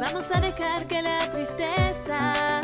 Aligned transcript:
Vamos 0.00 0.30
a 0.32 0.40
dejar 0.40 0.86
que 0.86 1.00
la 1.02 1.18
tristeza 1.30 2.60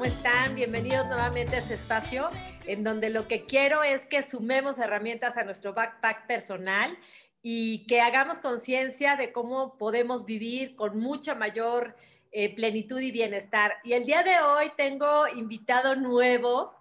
¿cómo 0.00 0.10
están? 0.10 0.54
Bienvenidos 0.54 1.06
nuevamente 1.08 1.56
a 1.56 1.58
este 1.58 1.74
espacio 1.74 2.30
en 2.64 2.82
donde 2.82 3.10
lo 3.10 3.28
que 3.28 3.44
quiero 3.44 3.82
es 3.82 4.06
que 4.06 4.22
sumemos 4.22 4.78
herramientas 4.78 5.36
a 5.36 5.44
nuestro 5.44 5.74
backpack 5.74 6.26
personal 6.26 6.96
y 7.42 7.86
que 7.86 8.00
hagamos 8.00 8.38
conciencia 8.38 9.16
de 9.16 9.30
cómo 9.30 9.76
podemos 9.76 10.24
vivir 10.24 10.74
con 10.74 10.98
mucha 10.98 11.34
mayor 11.34 11.96
eh, 12.32 12.54
plenitud 12.54 12.98
y 12.98 13.10
bienestar. 13.12 13.74
Y 13.84 13.92
el 13.92 14.06
día 14.06 14.22
de 14.22 14.40
hoy 14.40 14.72
tengo 14.74 15.28
invitado 15.28 15.96
nuevo, 15.96 16.74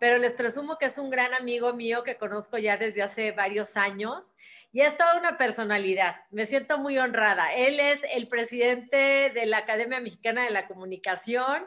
pero 0.00 0.18
les 0.18 0.32
presumo 0.32 0.76
que 0.76 0.86
es 0.86 0.98
un 0.98 1.10
gran 1.10 1.32
amigo 1.32 1.74
mío 1.74 2.02
que 2.02 2.16
conozco 2.16 2.58
ya 2.58 2.76
desde 2.76 3.04
hace 3.04 3.30
varios 3.30 3.76
años 3.76 4.34
y 4.72 4.80
es 4.80 4.98
toda 4.98 5.16
una 5.16 5.38
personalidad. 5.38 6.16
Me 6.32 6.46
siento 6.46 6.78
muy 6.78 6.98
honrada. 6.98 7.54
Él 7.54 7.78
es 7.78 8.00
el 8.16 8.26
presidente 8.26 9.30
de 9.32 9.46
la 9.46 9.58
Academia 9.58 10.00
Mexicana 10.00 10.42
de 10.42 10.50
la 10.50 10.66
Comunicación, 10.66 11.64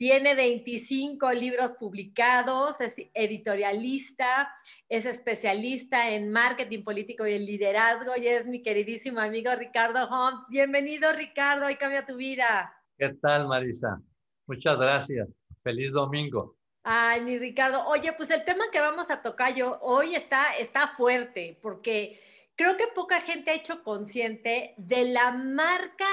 tiene 0.00 0.34
25 0.34 1.30
libros 1.32 1.74
publicados, 1.74 2.80
es 2.80 2.94
editorialista, 3.12 4.50
es 4.88 5.04
especialista 5.04 6.08
en 6.08 6.30
marketing 6.30 6.84
político 6.84 7.26
y 7.26 7.34
en 7.34 7.44
liderazgo 7.44 8.12
y 8.16 8.26
es 8.26 8.46
mi 8.46 8.62
queridísimo 8.62 9.20
amigo 9.20 9.54
Ricardo 9.54 10.08
Holmes. 10.08 10.40
Bienvenido 10.48 11.12
Ricardo, 11.12 11.66
hoy 11.66 11.76
cambia 11.76 12.06
tu 12.06 12.16
vida. 12.16 12.74
¿Qué 12.96 13.10
tal, 13.20 13.46
Marisa? 13.46 14.00
Muchas 14.46 14.78
gracias. 14.78 15.28
Feliz 15.62 15.92
domingo. 15.92 16.56
Ay, 16.82 17.20
mi 17.20 17.36
Ricardo. 17.36 17.86
Oye, 17.86 18.14
pues 18.14 18.30
el 18.30 18.42
tema 18.46 18.70
que 18.72 18.80
vamos 18.80 19.10
a 19.10 19.20
tocar 19.20 19.54
yo 19.54 19.80
hoy 19.82 20.14
está, 20.14 20.56
está 20.58 20.88
fuerte 20.96 21.58
porque 21.60 22.18
creo 22.56 22.78
que 22.78 22.86
poca 22.94 23.20
gente 23.20 23.50
ha 23.50 23.54
hecho 23.54 23.82
consciente 23.82 24.72
de 24.78 25.04
la 25.04 25.30
marca 25.30 26.06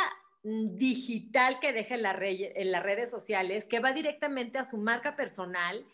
digital 0.47 1.59
que 1.59 1.73
deja 1.73 1.95
en 1.95 2.71
las 2.71 2.83
redes 2.83 3.09
sociales, 3.09 3.65
que 3.65 3.79
va 3.79 3.91
directamente 3.91 4.57
a 4.57 4.69
su 4.69 4.77
marca 4.77 5.15
personal. 5.15 5.85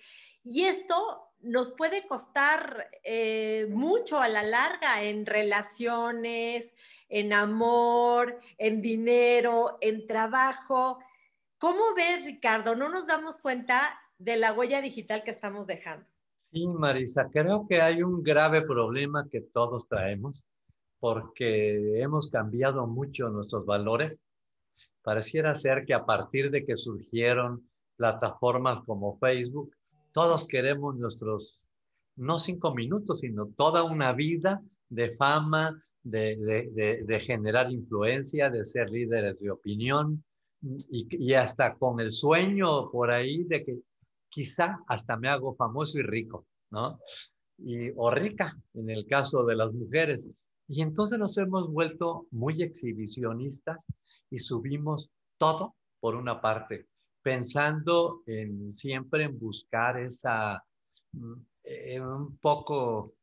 Y 0.44 0.66
esto 0.66 1.30
nos 1.40 1.72
puede 1.72 2.06
costar 2.06 2.90
eh, 3.04 3.68
mucho 3.72 4.20
a 4.20 4.28
la 4.28 4.44
larga 4.44 5.04
en 5.04 5.26
relaciones, 5.26 6.76
en 7.10 7.34
amor, 7.34 8.40
en 8.58 8.82
dinero, 8.82 9.78
en 9.82 10.06
trabajo. 10.06 11.00
¿Cómo 11.58 11.96
ves, 11.96 12.26
Ricardo? 12.26 12.76
No 12.76 12.90
nos 12.90 13.08
damos 13.08 13.40
cuenta 13.40 14.00
de 14.18 14.38
la 14.38 14.54
huella 14.54 14.82
digital 14.82 15.24
que 15.24 15.32
estamos 15.32 15.66
dejando. 15.66 16.06
Sí, 16.52 16.68
Marisa, 16.68 17.30
creo 17.32 17.66
que 17.68 17.82
hay 17.82 18.04
un 18.04 18.22
grave 18.22 18.62
problema 18.62 19.28
que 19.32 19.42
todos 19.42 19.88
traemos 19.88 20.46
porque 21.00 22.00
hemos 22.02 22.30
cambiado 22.30 22.88
mucho 22.88 23.28
nuestros 23.30 23.66
valores. 23.66 24.24
Pareciera 25.04 25.54
ser 25.56 25.86
que 25.86 25.94
a 25.94 26.06
partir 26.06 26.50
de 26.50 26.66
que 26.66 26.78
surgieron 26.78 27.70
plataformas 27.98 28.82
como 28.82 29.18
Facebook, 29.20 29.76
todos 30.14 30.48
queremos 30.48 30.96
nuestros, 30.96 31.64
no 32.16 32.40
cinco 32.40 32.74
minutos, 32.74 33.20
sino 33.20 33.48
toda 33.58 33.84
una 33.84 34.14
vida 34.14 34.62
de 34.90 35.12
fama, 35.14 35.84
de, 36.04 37.02
de, 37.06 37.20
generar 37.22 37.72
influencia, 37.72 38.50
de 38.50 38.66
ser 38.66 38.90
líderes 38.90 39.40
de 39.40 39.52
opinión 39.52 40.24
y, 40.62 41.08
y 41.10 41.34
hasta 41.34 41.76
con 41.76 42.00
el 42.00 42.12
sueño 42.12 42.90
por 42.92 43.12
ahí 43.12 43.44
de 43.46 43.64
que 43.64 43.80
quizá 44.30 44.80
hasta 44.88 45.16
me 45.18 45.30
hago 45.30 45.56
famoso 45.56 46.00
y 46.00 46.04
rico, 46.04 46.46
¿no? 46.72 47.00
Y, 47.58 47.92
o 47.96 48.10
rica 48.10 48.58
en 48.74 48.90
el 48.90 49.06
caso 49.06 49.46
de 49.46 49.56
las 49.56 49.72
mujeres. 49.74 50.28
Y 50.68 50.82
entonces 50.82 51.20
nos 51.20 51.38
hemos 51.38 51.72
vuelto 51.72 52.28
muy 52.32 52.64
exhibicionistas 52.64 53.86
y 54.34 54.40
subimos 54.40 55.12
todo 55.38 55.76
por 56.00 56.16
una 56.16 56.42
parte, 56.42 56.88
pensando 57.22 58.24
en 58.26 58.74
siempre 58.74 59.26
en 59.26 59.38
buscar 59.38 60.00
esa, 60.00 60.66
eh, 61.64 62.02
un 62.02 62.38
poco, 62.38 63.14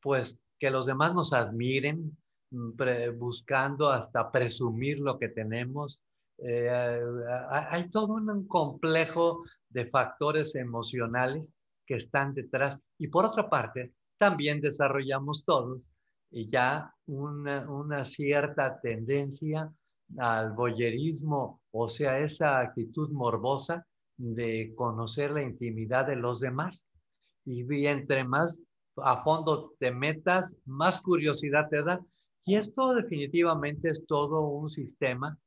pues, 0.00 0.38
que 0.60 0.70
los 0.70 0.86
demás 0.86 1.14
nos 1.16 1.32
admiren, 1.32 2.16
pre, 2.76 3.10
buscando 3.10 3.90
hasta 3.90 4.30
presumir 4.30 5.00
lo 5.00 5.18
que 5.18 5.30
tenemos. 5.30 6.00
Eh, 6.38 6.70
hay 7.50 7.90
todo 7.90 8.14
un 8.14 8.46
complejo 8.46 9.42
de 9.68 9.86
factores 9.86 10.54
emocionales 10.54 11.56
que 11.84 11.96
están 11.96 12.34
detrás. 12.34 12.80
Y 12.98 13.08
por 13.08 13.24
otra 13.24 13.50
parte, 13.50 13.94
también 14.16 14.60
desarrollamos 14.60 15.44
todos 15.44 15.82
y 16.30 16.48
ya 16.48 16.94
una, 17.06 17.68
una, 17.68 18.04
cierta 18.04 18.80
tendencia 18.80 19.68
al 20.18 20.52
boyerismo, 20.52 21.60
o 21.70 21.88
sea, 21.88 22.18
esa 22.18 22.60
actitud 22.60 23.10
morbosa 23.10 23.86
de 24.16 24.72
conocer 24.76 25.30
la 25.30 25.42
intimidad 25.42 26.06
de 26.06 26.16
los 26.16 26.40
demás. 26.40 26.88
Y, 27.44 27.62
y 27.74 27.86
entre 27.86 28.24
más 28.24 28.62
a 28.96 29.22
fondo 29.22 29.72
te 29.78 29.90
metas, 29.90 30.56
más 30.64 31.00
curiosidad 31.00 31.68
te 31.68 31.82
da. 31.82 32.00
Y 32.44 32.56
esto 32.56 32.94
definitivamente 32.94 33.88
es 33.88 34.04
todo 34.06 34.40
un 34.48 34.68
sistema 34.68 35.38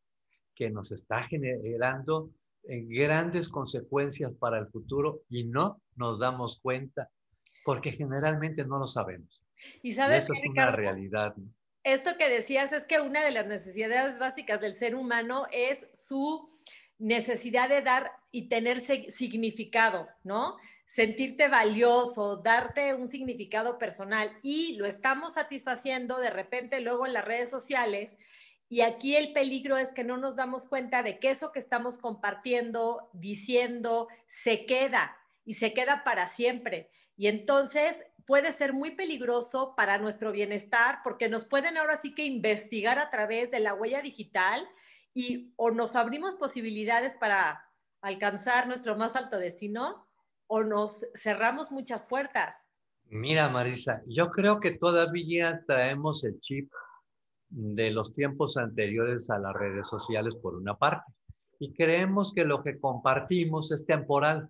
que 0.56 0.70
nos 0.70 0.92
está 0.92 1.24
generando 1.24 2.32
grandes 2.68 3.50
consecuencias 3.50 4.34
para 4.40 4.60
el 4.60 4.68
futuro 4.68 5.22
y 5.30 5.44
no 5.44 5.82
nos 5.96 6.20
damos 6.20 6.60
cuenta 6.62 7.10
porque 7.64 7.92
generalmente 7.92 8.66
no 8.66 8.80
lo 8.80 8.88
sabemos. 8.88 9.42
Y 9.82 9.94
sabes 9.94 10.22
y 10.22 10.24
eso 10.24 10.34
que, 10.34 10.40
es 10.40 10.46
Ricardo, 10.48 10.72
una 10.72 10.76
realidad. 10.76 11.36
¿no? 11.36 11.50
Esto 11.85 12.18
que 12.18 12.29
decías 12.29 12.73
es 12.73 12.84
que 12.85 13.00
una 13.00 13.23
de 13.23 13.29
las 13.29 13.46
necesidades 13.46 14.18
básicas 14.18 14.59
del 14.59 14.73
ser 14.73 14.96
humano 14.96 15.46
es 15.51 15.85
su 15.94 16.50
necesidad 16.97 17.69
de 17.69 17.84
dar 17.84 18.12
y 18.31 18.50
tener 18.50 18.81
significado, 18.81 20.07
¿no? 20.23 20.58
Sentirte 20.87 21.47
valioso, 21.47 22.37
darte 22.37 22.96
un 22.96 23.08
significado 23.08 23.78
personal 23.78 24.35
y 24.41 24.78
lo 24.78 24.87
estamos 24.87 25.35
satisfaciendo 25.35 26.17
de 26.17 26.32
repente 26.32 26.79
luego 26.79 27.05
en 27.05 27.14
las 27.14 27.23
redes 27.23 27.52
sociales 27.52 28.17
y 28.67 28.81
aquí 28.81 29.16
el 29.16 29.31
peligro 29.31 29.78
es 29.78 29.93
que 29.93 30.03
no 30.03 30.17
nos 30.17 30.38
damos 30.38 30.67
cuenta 30.67 31.03
de 31.03 31.20
que 31.20 31.29
eso 31.29 31.52
que 31.52 31.59
estamos 31.59 31.99
compartiendo, 31.99 33.11
diciendo, 33.14 34.08
se 34.26 34.66
queda 34.66 35.16
y 35.46 35.53
se 35.53 35.72
queda 35.76 36.03
para 36.03 36.26
siempre. 36.26 36.90
Y 37.16 37.28
entonces 37.28 37.96
puede 38.26 38.52
ser 38.54 38.74
muy 38.74 38.92
peligroso 38.96 39.74
para 39.76 39.98
nuestro 39.98 40.32
bienestar 40.32 41.00
porque 41.04 41.30
nos 41.30 41.46
pueden 41.46 41.78
ahora 41.78 41.98
sí 41.98 42.14
que 42.16 42.26
investigar 42.26 43.00
a 43.00 43.10
través 43.10 43.52
de 43.52 43.60
la 43.60 43.74
huella 43.74 44.02
digital 44.02 44.68
y 45.14 45.54
o 45.56 45.72
nos 45.72 45.96
abrimos 45.96 46.36
posibilidades 46.36 47.14
para 47.16 47.64
alcanzar 48.02 48.68
nuestro 48.68 48.96
más 48.96 49.16
alto 49.16 49.38
destino 49.38 50.08
o 50.48 50.64
nos 50.64 51.06
cerramos 51.16 51.72
muchas 51.72 52.04
puertas. 52.04 52.68
Mira, 53.06 53.50
Marisa, 53.50 54.02
yo 54.08 54.30
creo 54.32 54.60
que 54.60 54.78
todavía 54.78 55.64
traemos 55.68 56.24
el 56.24 56.40
chip 56.42 56.72
de 57.50 57.92
los 57.92 58.14
tiempos 58.16 58.58
anteriores 58.58 59.30
a 59.30 59.38
las 59.40 59.54
redes 59.54 59.88
sociales 59.88 60.34
por 60.42 60.56
una 60.56 60.76
parte 60.76 61.12
y 61.60 61.74
creemos 61.74 62.34
que 62.34 62.44
lo 62.44 62.64
que 62.64 62.80
compartimos 62.80 63.72
es 63.72 63.86
temporal. 63.86 64.50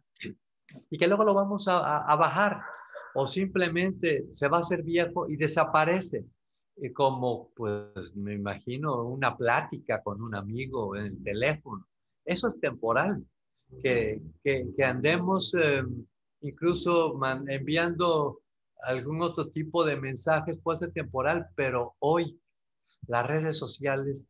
y 0.89 0.97
que 0.97 1.07
luego 1.07 1.23
lo 1.23 1.33
vamos 1.35 1.67
a, 1.67 1.97
a- 1.99 2.15
bajar 2.15 2.59
o 3.15 3.27
simplemente 3.27 4.25
se 4.33 4.47
va 4.47 4.57
a 4.57 4.61
hacer 4.61 4.83
viejo 4.83 5.27
y 5.29 5.37
desaparece. 5.37 6.25
Y 6.77 6.91
como, 6.91 7.49
pues, 7.55 8.15
me 8.15 8.33
imagino 8.33 9.03
una 9.03 9.37
plática 9.37 10.03
con 10.03 10.21
un 10.21 10.35
amigo 10.35 10.95
en 10.95 11.05
el 11.05 11.23
teléfono. 11.23 11.87
Eso 12.25 12.49
es 12.49 12.59
temporal. 12.59 13.25
Que, 13.81 14.21
que, 14.43 14.83
andemos 14.83 15.55
eh, 15.59 15.81
incluso 16.41 17.19
enviando 17.47 18.41
algún 18.83 19.21
otro 19.21 19.49
tipo 19.49 19.83
de 19.83 19.95
mensajes 19.95 20.59
puede 20.59 20.77
ser 20.77 20.91
temporal, 20.91 21.47
pero 21.55 21.95
hoy 21.99 22.39
las 23.07 23.25
redes 23.25 23.57
sociales 23.57 24.27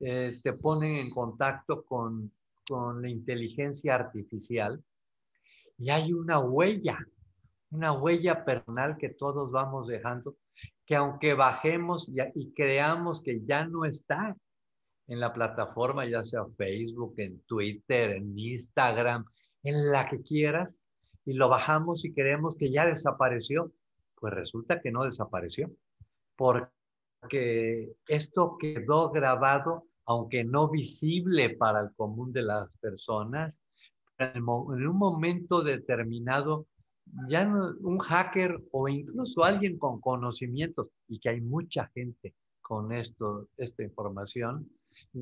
eh, 0.00 0.40
te 0.42 0.52
ponen 0.52 0.96
en 0.96 1.10
contacto 1.10 1.84
con, 1.84 2.32
con 2.68 3.02
la 3.02 3.08
inteligencia 3.08 3.94
artificial 3.94 4.82
y 5.78 5.90
hay 5.90 6.12
una 6.12 6.38
huella, 6.38 6.98
una 7.76 7.92
huella 7.92 8.44
personal 8.44 8.96
que 8.96 9.10
todos 9.10 9.50
vamos 9.52 9.86
dejando, 9.86 10.36
que 10.86 10.96
aunque 10.96 11.34
bajemos 11.34 12.08
y, 12.08 12.52
creamos 12.52 13.22
que 13.22 13.44
ya 13.44 13.66
no 13.66 13.84
está 13.84 14.34
en 15.08 15.20
la 15.20 15.32
plataforma, 15.32 16.06
ya 16.06 16.24
sea 16.24 16.46
Facebook, 16.56 17.14
en 17.18 17.40
Twitter, 17.42 18.12
en 18.12 18.36
Instagram, 18.36 19.24
en 19.62 19.92
la 19.92 20.08
que 20.08 20.22
quieras, 20.22 20.80
y 21.24 21.34
lo 21.34 21.48
bajamos 21.48 22.04
y 22.04 22.12
creemos 22.12 22.56
que 22.56 22.70
ya 22.70 22.86
desapareció, 22.86 23.72
pues 24.14 24.32
resulta 24.32 24.80
que 24.80 24.90
no 24.90 25.04
desapareció, 25.04 25.70
porque 26.34 27.92
esto 28.08 28.56
quedó 28.58 29.10
grabado, 29.10 29.84
aunque 30.06 30.44
no 30.44 30.68
visible 30.68 31.50
para 31.56 31.80
el 31.80 31.94
común 31.94 32.32
de 32.32 32.42
las 32.42 32.70
personas, 32.80 33.60
en 34.18 34.48
un 34.48 34.96
momento 34.96 35.62
determinado, 35.62 36.66
ya 37.28 37.46
un 37.80 37.98
hacker 37.98 38.60
o 38.72 38.88
incluso 38.88 39.44
alguien 39.44 39.78
con 39.78 40.00
conocimientos, 40.00 40.88
y 41.08 41.18
que 41.18 41.30
hay 41.30 41.40
mucha 41.40 41.88
gente 41.94 42.34
con 42.60 42.92
esto, 42.92 43.48
esta 43.56 43.82
información, 43.82 44.68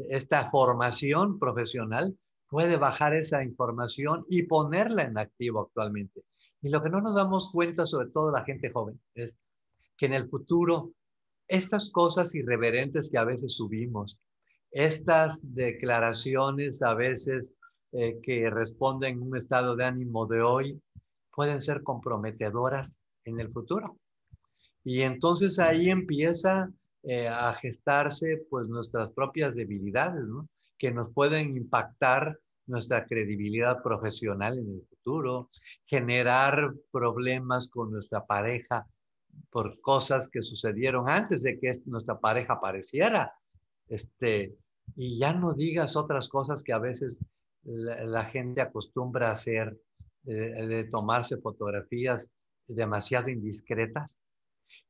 esta 0.08 0.50
formación 0.50 1.38
profesional, 1.38 2.16
puede 2.48 2.76
bajar 2.76 3.14
esa 3.14 3.42
información 3.42 4.25
y 4.28 4.42
ponerla 4.42 5.02
en 5.04 5.19
activo 5.19 5.60
actualmente. 5.60 6.22
Y 6.62 6.69
lo 6.69 6.82
que 6.82 6.90
no 6.90 7.00
nos 7.00 7.14
damos 7.14 7.50
cuenta, 7.50 7.86
sobre 7.86 8.08
todo 8.08 8.31
la 8.31 8.44
gente 8.44 8.70
joven, 8.70 8.98
es 9.14 9.34
que 9.98 10.06
en 10.06 10.14
el 10.14 10.28
futuro 10.28 10.92
estas 11.48 11.90
cosas 11.90 12.34
irreverentes 12.34 13.10
que 13.10 13.19
a 13.19 13.25
veces 13.25 13.56
subimos, 13.56 14.19
estas 14.70 15.54
declaraciones 15.54 16.82
a 16.82 16.94
veces 16.94 17.54
eh, 17.92 18.19
que 18.22 18.50
responden 18.50 19.20
un 19.20 19.36
estado 19.36 19.76
de 19.76 19.84
ánimo 19.84 20.26
de 20.26 20.42
hoy, 20.42 20.81
pueden 21.34 21.62
ser 21.62 21.82
comprometedoras 21.82 22.96
en 23.25 23.40
el 23.40 23.50
futuro. 23.52 23.96
Y 24.84 25.02
entonces 25.02 25.58
ahí 25.58 25.90
empieza 25.90 26.70
eh, 27.02 27.28
a 27.28 27.54
gestarse 27.54 28.46
pues 28.50 28.66
nuestras 28.69 29.10
propias 29.12 29.54
debilidades, 29.54 30.25
¿no? 30.25 30.48
Que 30.78 30.90
nos 30.90 31.10
pueden 31.10 31.56
impactar 31.56 32.38
nuestra 32.66 33.04
credibilidad 33.06 33.82
profesional 33.82 34.58
en 34.58 34.66
el 34.75 34.82
futuro, 34.88 35.50
generar 35.86 36.72
problemas 36.90 37.69
con 37.69 37.90
nuestra 37.90 38.25
pareja 38.25 38.86
por 39.50 39.81
cosas 39.81 40.28
que 40.28 40.42
sucedieron 40.42 41.08
antes 41.08 41.42
de 41.42 41.58
que 41.58 41.70
es- 41.70 41.86
nuestra 41.86 42.19
pareja 42.19 42.54
apareciera. 42.54 43.34
Este, 43.88 44.54
y 44.96 45.19
ya 45.19 45.32
no 45.34 45.52
digas 45.54 45.96
otras 45.96 46.28
cosas 46.28 46.62
que 46.62 46.72
a 46.72 46.78
veces 46.78 47.19
la, 47.64 48.04
la 48.04 48.25
gente 48.26 48.60
acostumbra 48.60 49.28
a 49.31 49.32
hacer, 49.32 49.76
eh, 50.26 50.67
de 50.67 50.85
tomarse 50.85 51.38
fotografías 51.38 52.31
demasiado 52.67 53.29
indiscretas. 53.29 54.19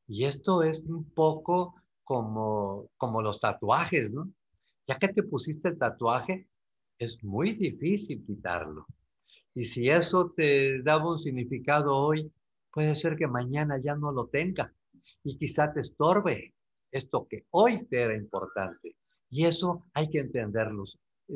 Y 0.07 0.25
esto 0.25 0.63
es 0.63 0.85
un 0.85 1.11
poco 1.11 1.75
como, 2.05 2.91
como 2.97 3.23
los 3.23 3.41
tatuajes, 3.41 4.13
¿no? 4.13 4.31
Ya 4.87 4.99
que 4.99 5.09
te 5.09 5.23
pusiste 5.23 5.69
el 5.69 5.79
tatuaje, 5.79 6.47
es 6.99 7.23
muy 7.25 7.55
difícil 7.55 8.25
quitarlo. 8.25 8.87
Y 9.55 9.65
si 9.65 9.89
eso 9.89 10.33
te 10.37 10.83
daba 10.83 11.13
un 11.13 11.19
significado 11.19 11.97
hoy, 11.97 12.31
puede 12.73 12.95
ser 12.95 13.17
que 13.17 13.27
mañana 13.27 13.81
ya 13.83 13.95
no 13.95 14.13
lo 14.13 14.27
tenga 14.27 14.73
y 15.23 15.39
quizá 15.39 15.73
te 15.73 15.81
estorbe 15.81 16.55
esto 16.91 17.27
que 17.29 17.47
hoy 17.51 17.87
te 17.87 18.03
era 18.03 18.17
importante. 18.17 18.97
Y 19.31 19.45
eso 19.45 19.87
hay 19.95 20.09
que 20.09 20.21
entenderlo. 20.21 20.85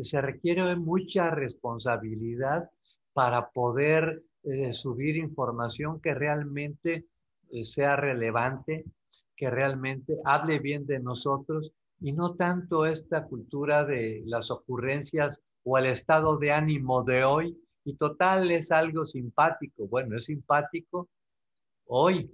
Se 0.02 0.20
requiere 0.20 0.76
mucha 0.76 1.30
responsabilidad 1.30 2.70
para 3.18 3.50
poder 3.50 4.22
eh, 4.44 4.72
subir 4.72 5.16
información 5.16 6.00
que 6.00 6.14
realmente 6.14 7.06
eh, 7.50 7.64
sea 7.64 7.96
relevante, 7.96 8.84
que 9.34 9.50
realmente 9.50 10.16
hable 10.24 10.60
bien 10.60 10.86
de 10.86 11.00
nosotros 11.00 11.72
y 12.00 12.12
no 12.12 12.36
tanto 12.36 12.86
esta 12.86 13.26
cultura 13.26 13.84
de 13.84 14.22
las 14.24 14.52
ocurrencias 14.52 15.42
o 15.64 15.78
el 15.78 15.86
estado 15.86 16.36
de 16.36 16.52
ánimo 16.52 17.02
de 17.02 17.24
hoy. 17.24 17.60
Y 17.82 17.96
total 17.96 18.52
es 18.52 18.70
algo 18.70 19.04
simpático. 19.04 19.88
Bueno, 19.88 20.16
es 20.16 20.26
simpático 20.26 21.08
hoy, 21.86 22.30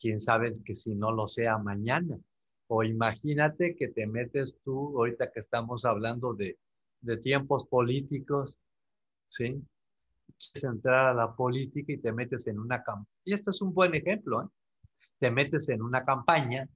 quién 0.00 0.20
sabe 0.20 0.56
que 0.64 0.74
si 0.74 0.94
no 0.94 1.12
lo 1.12 1.28
sea 1.28 1.58
mañana. 1.58 2.18
O 2.68 2.82
imagínate 2.82 3.76
que 3.76 3.88
te 3.88 4.06
metes 4.06 4.56
tú, 4.64 4.96
ahorita 4.96 5.30
que 5.30 5.40
estamos 5.40 5.84
hablando 5.84 6.32
de, 6.32 6.56
de 7.02 7.18
tiempos 7.18 7.66
políticos, 7.66 8.56
¿sí? 9.28 9.62
Quieres 10.38 10.64
entrar 10.64 11.06
a 11.06 11.14
la 11.14 11.34
política 11.34 11.92
y 11.92 11.98
te 11.98 12.12
metes 12.12 12.46
en 12.46 12.58
una 12.58 12.82
campaña. 12.82 13.08
Y 13.24 13.34
esto 13.34 13.50
es 13.50 13.62
un 13.62 13.72
buen 13.72 13.94
ejemplo, 13.94 14.42
¿eh? 14.42 14.46
Te 15.18 15.30
metes 15.30 15.68
en 15.68 15.80
una 15.80 16.04
campaña 16.04 16.68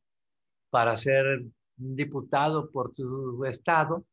para 0.71 0.97
ser 0.97 1.45
diputado 1.77 2.71
por 2.71 2.95
tu 2.95 3.45
estado 3.45 4.05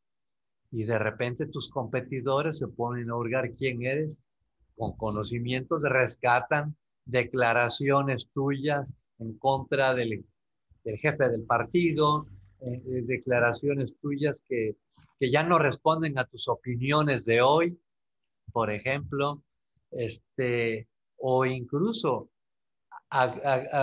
y 0.71 0.83
de 0.83 0.99
repente 0.99 1.47
tus 1.47 1.69
competidores 1.69 2.57
se 2.57 2.67
ponen 2.67 3.09
a 3.09 3.15
hurgar 3.15 3.51
quién 3.55 3.83
eres 3.83 4.19
con 4.75 4.95
conocimientos, 4.97 5.81
rescatan 5.81 6.75
declaraciones 7.05 8.27
tuyas 8.33 8.91
en 9.19 9.37
contra 9.37 9.93
del, 9.93 10.25
del 10.83 10.97
jefe 10.97 11.29
del 11.29 11.43
partido, 11.43 12.27
eh, 12.61 12.81
eh, 12.85 13.01
declaraciones 13.05 13.93
tuyas 14.01 14.41
que, 14.41 14.75
que 15.19 15.31
ya 15.31 15.43
no 15.43 15.59
responden 15.59 16.17
a 16.17 16.25
tus 16.25 16.47
opiniones 16.47 17.25
de 17.25 17.41
hoy, 17.41 17.79
por 18.55 18.71
ejemplo, 18.71 19.43
este, 19.91 20.87
o 21.17 21.45
incluso 21.45 22.29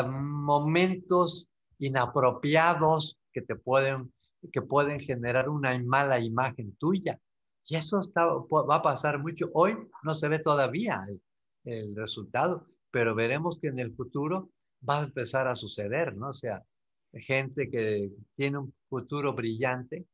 momentos 0.08 1.46
inapropiados 1.78 3.18
que 3.34 3.42
te 3.42 3.54
pueden, 3.54 4.10
que 4.50 4.62
pueden 4.62 4.98
generar 4.98 5.50
una 5.50 5.78
mala 5.78 6.20
imagen 6.20 6.74
tuya. 6.76 7.20
Y 7.66 7.76
eso 7.76 8.00
va 8.16 8.76
a 8.76 8.82
pasar 8.82 9.18
mucho. 9.18 9.50
Hoy 9.52 9.76
no 10.04 10.14
se 10.14 10.28
ve 10.28 10.38
todavía 10.38 11.04
el, 11.06 11.20
el 11.64 11.94
resultado, 11.94 12.66
pero 12.90 13.14
veremos 13.14 13.58
que 13.60 13.68
en 13.68 13.78
el 13.78 13.94
futuro 13.94 14.48
va 14.88 15.00
a 15.00 15.04
empezar 15.04 15.48
a 15.48 15.54
suceder, 15.54 16.16
¿no? 16.16 16.30
O 16.30 16.34
sea, 16.34 16.64
gente 17.12 17.68
que 17.68 18.10
tiene 18.36 18.56
un 18.56 18.74
futuro 18.88 19.34
brillante 19.34 20.06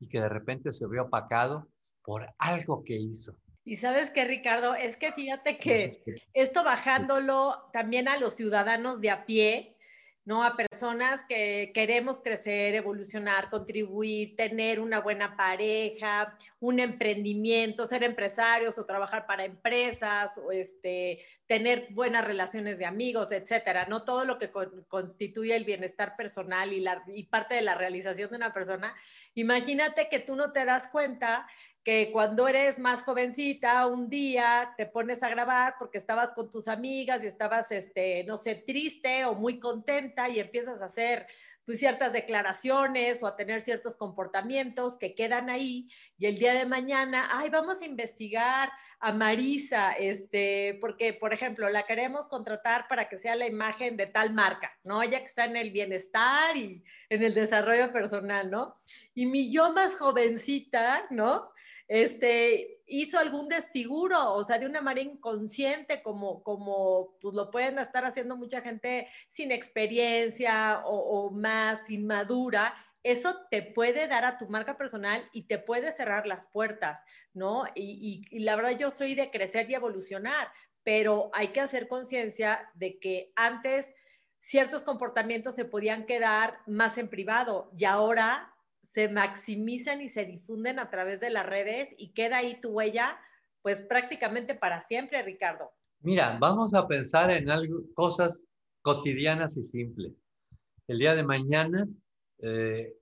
y 0.00 0.08
que 0.08 0.20
de 0.20 0.28
repente 0.28 0.72
se 0.72 0.88
ve 0.88 0.98
opacado 0.98 1.68
por 2.02 2.26
algo 2.38 2.82
que 2.82 2.96
hizo. 2.96 3.36
Y 3.66 3.78
sabes 3.78 4.12
qué, 4.12 4.24
Ricardo, 4.24 4.76
es 4.76 4.96
que 4.96 5.10
fíjate 5.10 5.58
que 5.58 6.00
esto 6.34 6.62
bajándolo 6.62 7.68
también 7.72 8.06
a 8.06 8.16
los 8.16 8.34
ciudadanos 8.34 9.00
de 9.00 9.10
a 9.10 9.26
pie, 9.26 9.76
¿no? 10.24 10.44
A 10.44 10.56
personas 10.56 11.24
que 11.28 11.72
queremos 11.74 12.20
crecer, 12.22 12.76
evolucionar, 12.76 13.50
contribuir, 13.50 14.36
tener 14.36 14.78
una 14.78 15.00
buena 15.00 15.36
pareja, 15.36 16.38
un 16.60 16.78
emprendimiento, 16.78 17.88
ser 17.88 18.04
empresarios 18.04 18.78
o 18.78 18.86
trabajar 18.86 19.26
para 19.26 19.44
empresas, 19.44 20.38
o 20.38 20.52
este, 20.52 21.26
tener 21.48 21.88
buenas 21.90 22.24
relaciones 22.24 22.78
de 22.78 22.86
amigos, 22.86 23.32
etcétera, 23.32 23.86
¿no? 23.86 24.04
Todo 24.04 24.24
lo 24.24 24.38
que 24.38 24.52
con, 24.52 24.84
constituye 24.84 25.56
el 25.56 25.64
bienestar 25.64 26.14
personal 26.16 26.72
y, 26.72 26.78
la, 26.78 27.02
y 27.08 27.24
parte 27.24 27.56
de 27.56 27.62
la 27.62 27.74
realización 27.74 28.30
de 28.30 28.36
una 28.36 28.54
persona. 28.54 28.94
Imagínate 29.34 30.08
que 30.08 30.20
tú 30.20 30.36
no 30.36 30.52
te 30.52 30.64
das 30.64 30.86
cuenta 30.86 31.48
que 31.86 32.10
cuando 32.10 32.48
eres 32.48 32.80
más 32.80 33.04
jovencita, 33.04 33.86
un 33.86 34.10
día 34.10 34.74
te 34.76 34.86
pones 34.86 35.22
a 35.22 35.28
grabar 35.28 35.76
porque 35.78 35.98
estabas 35.98 36.34
con 36.34 36.50
tus 36.50 36.66
amigas 36.66 37.22
y 37.22 37.28
estabas, 37.28 37.70
este, 37.70 38.24
no 38.24 38.38
sé, 38.38 38.56
triste 38.56 39.24
o 39.24 39.36
muy 39.36 39.60
contenta 39.60 40.28
y 40.28 40.40
empiezas 40.40 40.82
a 40.82 40.86
hacer 40.86 41.28
pues, 41.64 41.78
ciertas 41.78 42.12
declaraciones 42.12 43.22
o 43.22 43.28
a 43.28 43.36
tener 43.36 43.62
ciertos 43.62 43.94
comportamientos 43.94 44.96
que 44.96 45.14
quedan 45.14 45.48
ahí 45.48 45.88
y 46.18 46.26
el 46.26 46.38
día 46.38 46.54
de 46.54 46.66
mañana, 46.66 47.28
ay, 47.30 47.50
vamos 47.50 47.80
a 47.80 47.86
investigar 47.86 48.68
a 48.98 49.12
Marisa, 49.12 49.92
este, 49.92 50.78
porque, 50.80 51.12
por 51.12 51.32
ejemplo, 51.32 51.70
la 51.70 51.86
queremos 51.86 52.26
contratar 52.26 52.88
para 52.88 53.08
que 53.08 53.16
sea 53.16 53.36
la 53.36 53.46
imagen 53.46 53.96
de 53.96 54.08
tal 54.08 54.34
marca, 54.34 54.76
¿no? 54.82 55.04
Ella 55.04 55.20
que 55.20 55.26
está 55.26 55.44
en 55.44 55.54
el 55.54 55.70
bienestar 55.70 56.56
y 56.56 56.82
en 57.10 57.22
el 57.22 57.32
desarrollo 57.32 57.92
personal, 57.92 58.50
¿no? 58.50 58.74
Y 59.14 59.26
mi 59.26 59.52
yo 59.52 59.72
más 59.72 59.96
jovencita, 59.96 61.06
¿no? 61.10 61.54
Este, 61.88 62.82
hizo 62.86 63.18
algún 63.18 63.48
desfiguro, 63.48 64.34
o 64.34 64.44
sea, 64.44 64.58
de 64.58 64.66
una 64.66 64.80
manera 64.80 65.08
inconsciente, 65.08 66.02
como, 66.02 66.42
como 66.42 67.16
pues 67.20 67.34
lo 67.34 67.50
pueden 67.50 67.78
estar 67.78 68.04
haciendo 68.04 68.36
mucha 68.36 68.60
gente 68.60 69.08
sin 69.28 69.52
experiencia 69.52 70.82
o, 70.84 71.30
más 71.30 71.88
inmadura, 71.90 72.74
eso 73.02 73.36
te 73.50 73.62
puede 73.62 74.08
dar 74.08 74.24
a 74.24 74.36
tu 74.36 74.48
marca 74.48 74.76
personal 74.76 75.22
y 75.32 75.42
te 75.42 75.58
puede 75.58 75.92
cerrar 75.92 76.26
las 76.26 76.46
puertas, 76.46 77.00
¿no? 77.34 77.64
Y, 77.74 78.24
la 78.40 78.56
verdad 78.56 78.76
yo 78.78 78.90
soy 78.90 79.14
de 79.14 79.30
crecer 79.30 79.70
y 79.70 79.74
evolucionar, 79.74 80.48
pero 80.82 81.30
hay 81.34 81.48
que 81.48 81.60
hacer 81.60 81.86
conciencia 81.88 82.68
de 82.74 82.98
que 82.98 83.32
antes 83.36 83.86
ciertos 84.40 84.82
comportamientos 84.82 85.54
se 85.54 85.64
podían 85.64 86.06
quedar 86.06 86.58
más 86.66 86.98
en 86.98 87.08
privado 87.08 87.70
y 87.76 87.84
ahora 87.84 88.55
se 88.96 89.10
maximizan 89.10 90.00
y 90.00 90.08
se 90.08 90.24
difunden 90.24 90.78
a 90.78 90.88
través 90.88 91.20
de 91.20 91.28
las 91.28 91.44
redes 91.44 91.90
y 91.98 92.14
queda 92.14 92.38
ahí 92.38 92.58
tu 92.62 92.70
huella, 92.70 93.18
pues 93.60 93.82
prácticamente 93.82 94.54
para 94.54 94.80
siempre, 94.80 95.22
Ricardo. 95.22 95.70
Mira, 96.00 96.38
vamos 96.40 96.72
a 96.72 96.88
pensar 96.88 97.30
en 97.30 97.50
algo, 97.50 97.82
cosas 97.92 98.42
cotidianas 98.80 99.58
y 99.58 99.64
simples. 99.64 100.14
El 100.88 100.96
día 100.96 101.14
de 101.14 101.24
mañana, 101.24 101.86
eh, 102.38 102.94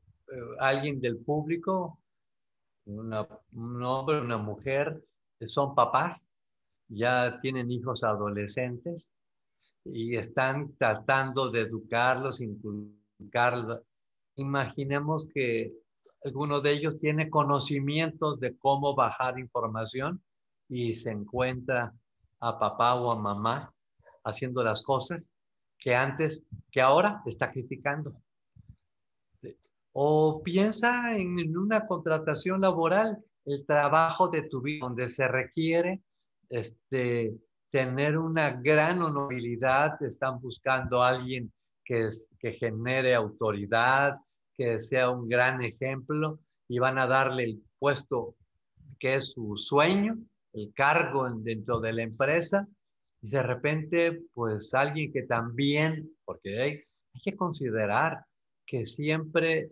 alguien 0.58 1.00
del 1.00 1.18
público, 1.18 2.00
una, 2.86 3.28
un 3.52 3.80
hombre, 3.84 4.20
una 4.20 4.38
mujer, 4.38 5.00
son 5.46 5.76
papás, 5.76 6.26
ya 6.88 7.38
tienen 7.40 7.70
hijos 7.70 8.02
adolescentes 8.02 9.12
y 9.84 10.16
están 10.16 10.74
tratando 10.76 11.52
de 11.52 11.60
educarlos, 11.60 12.40
inculcarlos. 12.40 13.80
Imaginemos 14.34 15.28
que 15.32 15.83
alguno 16.24 16.60
de 16.60 16.72
ellos 16.72 16.98
tiene 16.98 17.28
conocimientos 17.28 18.40
de 18.40 18.56
cómo 18.56 18.94
bajar 18.94 19.38
información 19.38 20.22
y 20.68 20.94
se 20.94 21.10
encuentra 21.10 21.92
a 22.40 22.58
papá 22.58 22.94
o 22.94 23.10
a 23.10 23.16
mamá 23.16 23.72
haciendo 24.24 24.64
las 24.64 24.82
cosas 24.82 25.30
que 25.78 25.94
antes, 25.94 26.44
que 26.72 26.80
ahora 26.80 27.22
está 27.26 27.52
criticando. 27.52 28.14
O 29.92 30.42
piensa 30.42 31.16
en 31.16 31.56
una 31.56 31.86
contratación 31.86 32.62
laboral, 32.62 33.22
el 33.44 33.66
trabajo 33.66 34.28
de 34.28 34.42
tu 34.48 34.62
vida, 34.62 34.86
donde 34.86 35.08
se 35.10 35.28
requiere 35.28 36.02
este, 36.48 37.36
tener 37.70 38.16
una 38.16 38.50
gran 38.50 39.02
honorabilidad, 39.02 40.02
están 40.02 40.40
buscando 40.40 41.02
a 41.02 41.10
alguien 41.10 41.52
que, 41.84 42.06
es, 42.06 42.30
que 42.38 42.52
genere 42.52 43.14
autoridad, 43.14 44.16
que 44.56 44.78
sea 44.78 45.10
un 45.10 45.28
gran 45.28 45.62
ejemplo 45.62 46.38
y 46.68 46.78
van 46.78 46.98
a 46.98 47.06
darle 47.06 47.44
el 47.44 47.62
puesto 47.78 48.36
que 48.98 49.16
es 49.16 49.32
su 49.32 49.56
sueño, 49.56 50.16
el 50.52 50.72
cargo 50.74 51.28
dentro 51.30 51.80
de 51.80 51.92
la 51.92 52.02
empresa 52.02 52.66
y 53.20 53.28
de 53.30 53.42
repente 53.42 54.22
pues 54.32 54.72
alguien 54.74 55.12
que 55.12 55.22
también, 55.22 56.10
porque 56.24 56.60
hay, 56.60 56.70
hay 57.14 57.20
que 57.22 57.36
considerar 57.36 58.24
que 58.66 58.86
siempre 58.86 59.70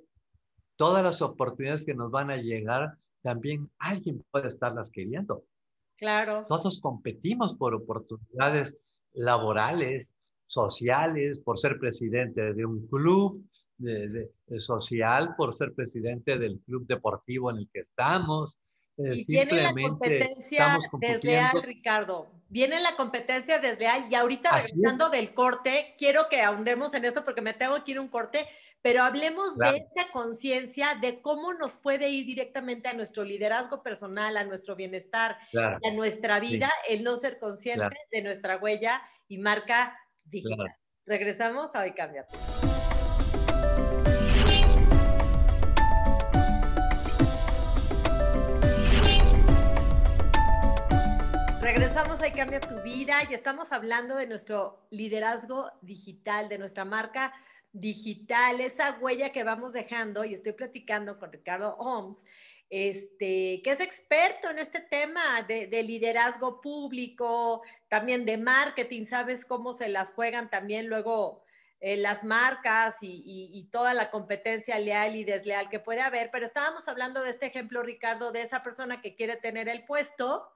todas 0.77 1.03
las 1.03 1.23
oportunidades 1.23 1.85
que 1.85 1.95
nos 1.95 2.11
van 2.11 2.31
a 2.31 2.37
llegar, 2.37 2.97
también 3.23 3.71
alguien 3.79 4.25
puede 4.31 4.49
estarlas 4.49 4.91
queriendo. 4.91 5.45
Claro. 5.97 6.45
Todos 6.49 6.81
competimos 6.81 7.55
por 7.55 7.75
oportunidades 7.75 8.77
laborales, 9.13 10.17
sociales, 10.47 11.39
por 11.41 11.59
ser 11.59 11.79
presidente 11.79 12.53
de 12.53 12.67
un 12.67 12.87
club, 12.89 13.45
de, 13.79 14.31
de, 14.47 14.61
social 14.61 15.35
por 15.37 15.55
ser 15.55 15.75
presidente 15.75 16.39
del 16.39 16.61
club 16.61 16.87
deportivo 16.87 17.51
en 17.51 17.59
el 17.59 17.69
que 17.73 17.81
estamos. 17.81 18.57
Eh, 18.99 19.15
y 19.15 19.33
viene 19.33 19.63
la 19.63 19.73
competencia 19.73 20.79
desleal, 21.01 21.63
Ricardo. 21.63 22.31
Viene 22.49 22.81
la 22.81 22.95
competencia 22.97 23.59
desleal. 23.59 24.07
Y 24.11 24.15
ahorita 24.15 24.51
regresando 24.51 25.09
del 25.09 25.35
corte, 25.35 25.95
quiero 25.99 26.29
que 26.29 26.43
ahondemos 26.43 26.93
en 26.95 27.05
esto 27.05 27.25
porque 27.25 27.41
me 27.41 27.55
tengo 27.55 27.83
que 27.83 27.93
ir 27.93 28.01
un 28.01 28.09
corte, 28.09 28.47
pero 28.83 29.03
hablemos 29.03 29.55
claro. 29.55 29.73
de 29.73 29.79
esta 29.79 30.13
conciencia 30.13 30.99
de 31.01 31.23
cómo 31.23 31.55
nos 31.55 31.77
puede 31.77 32.11
ir 32.11 32.27
directamente 32.27 32.89
a 32.89 32.93
nuestro 32.93 33.25
liderazgo 33.25 33.83
personal, 33.83 34.37
a 34.37 34.45
nuestro 34.45 34.77
bienestar, 34.77 35.39
claro. 35.51 35.79
a 35.83 35.91
nuestra 35.93 36.41
vida, 36.41 36.71
sí. 36.87 36.95
el 36.95 37.05
no 37.05 37.17
ser 37.17 37.39
consciente 37.39 37.81
claro. 37.81 37.97
de 38.11 38.23
nuestra 38.23 38.57
huella 38.59 39.03
y 39.29 39.39
marca 39.39 39.97
digital. 40.25 40.77
Regresamos 41.07 41.75
a 41.75 41.83
Hoy 41.83 41.95
Cambia. 41.95 42.27
Regresamos 51.63 52.21
a 52.21 52.33
Cambia 52.33 52.59
tu 52.59 52.81
vida 52.83 53.19
y 53.31 53.35
estamos 53.35 53.71
hablando 53.71 54.17
de 54.17 54.27
nuestro 54.27 54.85
liderazgo 54.91 55.71
digital, 55.81 56.49
de 56.49 56.59
nuestra 56.59 56.85
marca 56.85 57.33
digital, 57.73 58.61
esa 58.61 58.99
huella 59.01 59.31
que 59.31 59.45
vamos 59.45 59.73
dejando. 59.73 60.25
Y 60.25 60.35
estoy 60.35 60.55
platicando 60.55 61.21
con 61.21 61.31
Ricardo 61.31 61.77
Holmes, 61.77 62.19
este, 62.69 63.63
que 63.63 63.71
es 63.71 63.79
experto 63.79 64.51
en 64.51 64.59
este 64.59 64.81
tema 64.81 65.43
de, 65.43 65.69
de, 65.69 65.85
liderazgo 65.85 66.61
público, 66.61 67.63
también 67.89 68.27
de 68.27 68.39
marketing, 68.39 69.07
sabes 69.07 69.45
cómo 69.45 69.73
se 69.73 69.89
las 69.89 70.15
juegan 70.15 70.51
también 70.51 70.89
luego 70.89 71.45
eh, 71.79 71.97
las 71.97 72.25
marcas 72.25 72.97
y, 73.03 73.23
y, 73.25 73.57
y, 73.57 73.71
toda 73.71 73.95
la 73.95 74.11
competencia 74.11 74.81
leal 74.81 75.15
y 75.15 75.23
desleal 75.23 75.69
que 75.69 75.79
puede 75.79 76.01
haber, 76.01 76.33
pero 76.33 76.45
estábamos 76.45 76.89
hablando 76.89 77.23
de 77.23 77.31
este 77.31 77.47
ejemplo, 77.47 77.85
Ricardo, 77.85 78.33
de 78.33 78.43
esa 78.43 78.65
persona 78.65 79.01
que 79.01 79.15
quiere 79.15 79.37
tener 79.37 79.69
el 79.69 79.85
puesto 79.85 80.49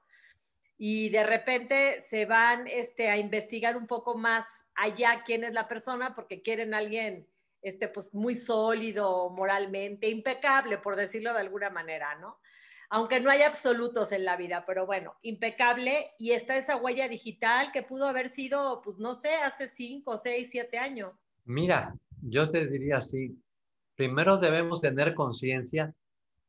y 0.77 1.09
de 1.09 1.23
repente 1.23 2.01
se 2.07 2.25
van 2.25 2.67
este, 2.67 3.09
a 3.09 3.17
investigar 3.17 3.75
un 3.75 3.87
poco 3.87 4.15
más 4.15 4.45
allá 4.75 5.23
quién 5.25 5.43
es 5.43 5.53
la 5.53 5.67
persona 5.67 6.13
porque 6.13 6.41
quieren 6.41 6.73
a 6.73 6.77
alguien 6.77 7.27
este, 7.61 7.87
pues, 7.87 8.13
muy 8.13 8.35
sólido 8.35 9.29
moralmente, 9.31 10.07
impecable, 10.09 10.77
por 10.77 10.95
decirlo 10.95 11.33
de 11.33 11.39
alguna 11.39 11.69
manera, 11.69 12.15
¿no? 12.15 12.39
Aunque 12.89 13.19
no 13.19 13.29
hay 13.29 13.41
absolutos 13.41 14.13
en 14.13 14.23
la 14.23 14.37
vida, 14.37 14.63
pero 14.65 14.85
bueno, 14.85 15.15
impecable 15.21 16.11
y 16.19 16.31
está 16.31 16.55
esa 16.55 16.77
huella 16.77 17.09
digital 17.09 17.71
que 17.73 17.83
pudo 17.83 18.07
haber 18.07 18.29
sido, 18.29 18.81
pues 18.81 18.97
no 18.97 19.13
sé, 19.13 19.35
hace 19.35 19.67
cinco, 19.67 20.17
seis, 20.17 20.49
siete 20.51 20.77
años. 20.77 21.25
Mira, 21.43 21.95
yo 22.21 22.49
te 22.49 22.65
diría 22.65 22.97
así, 22.97 23.37
primero 23.95 24.37
debemos 24.37 24.79
tener 24.79 25.15
conciencia 25.15 25.93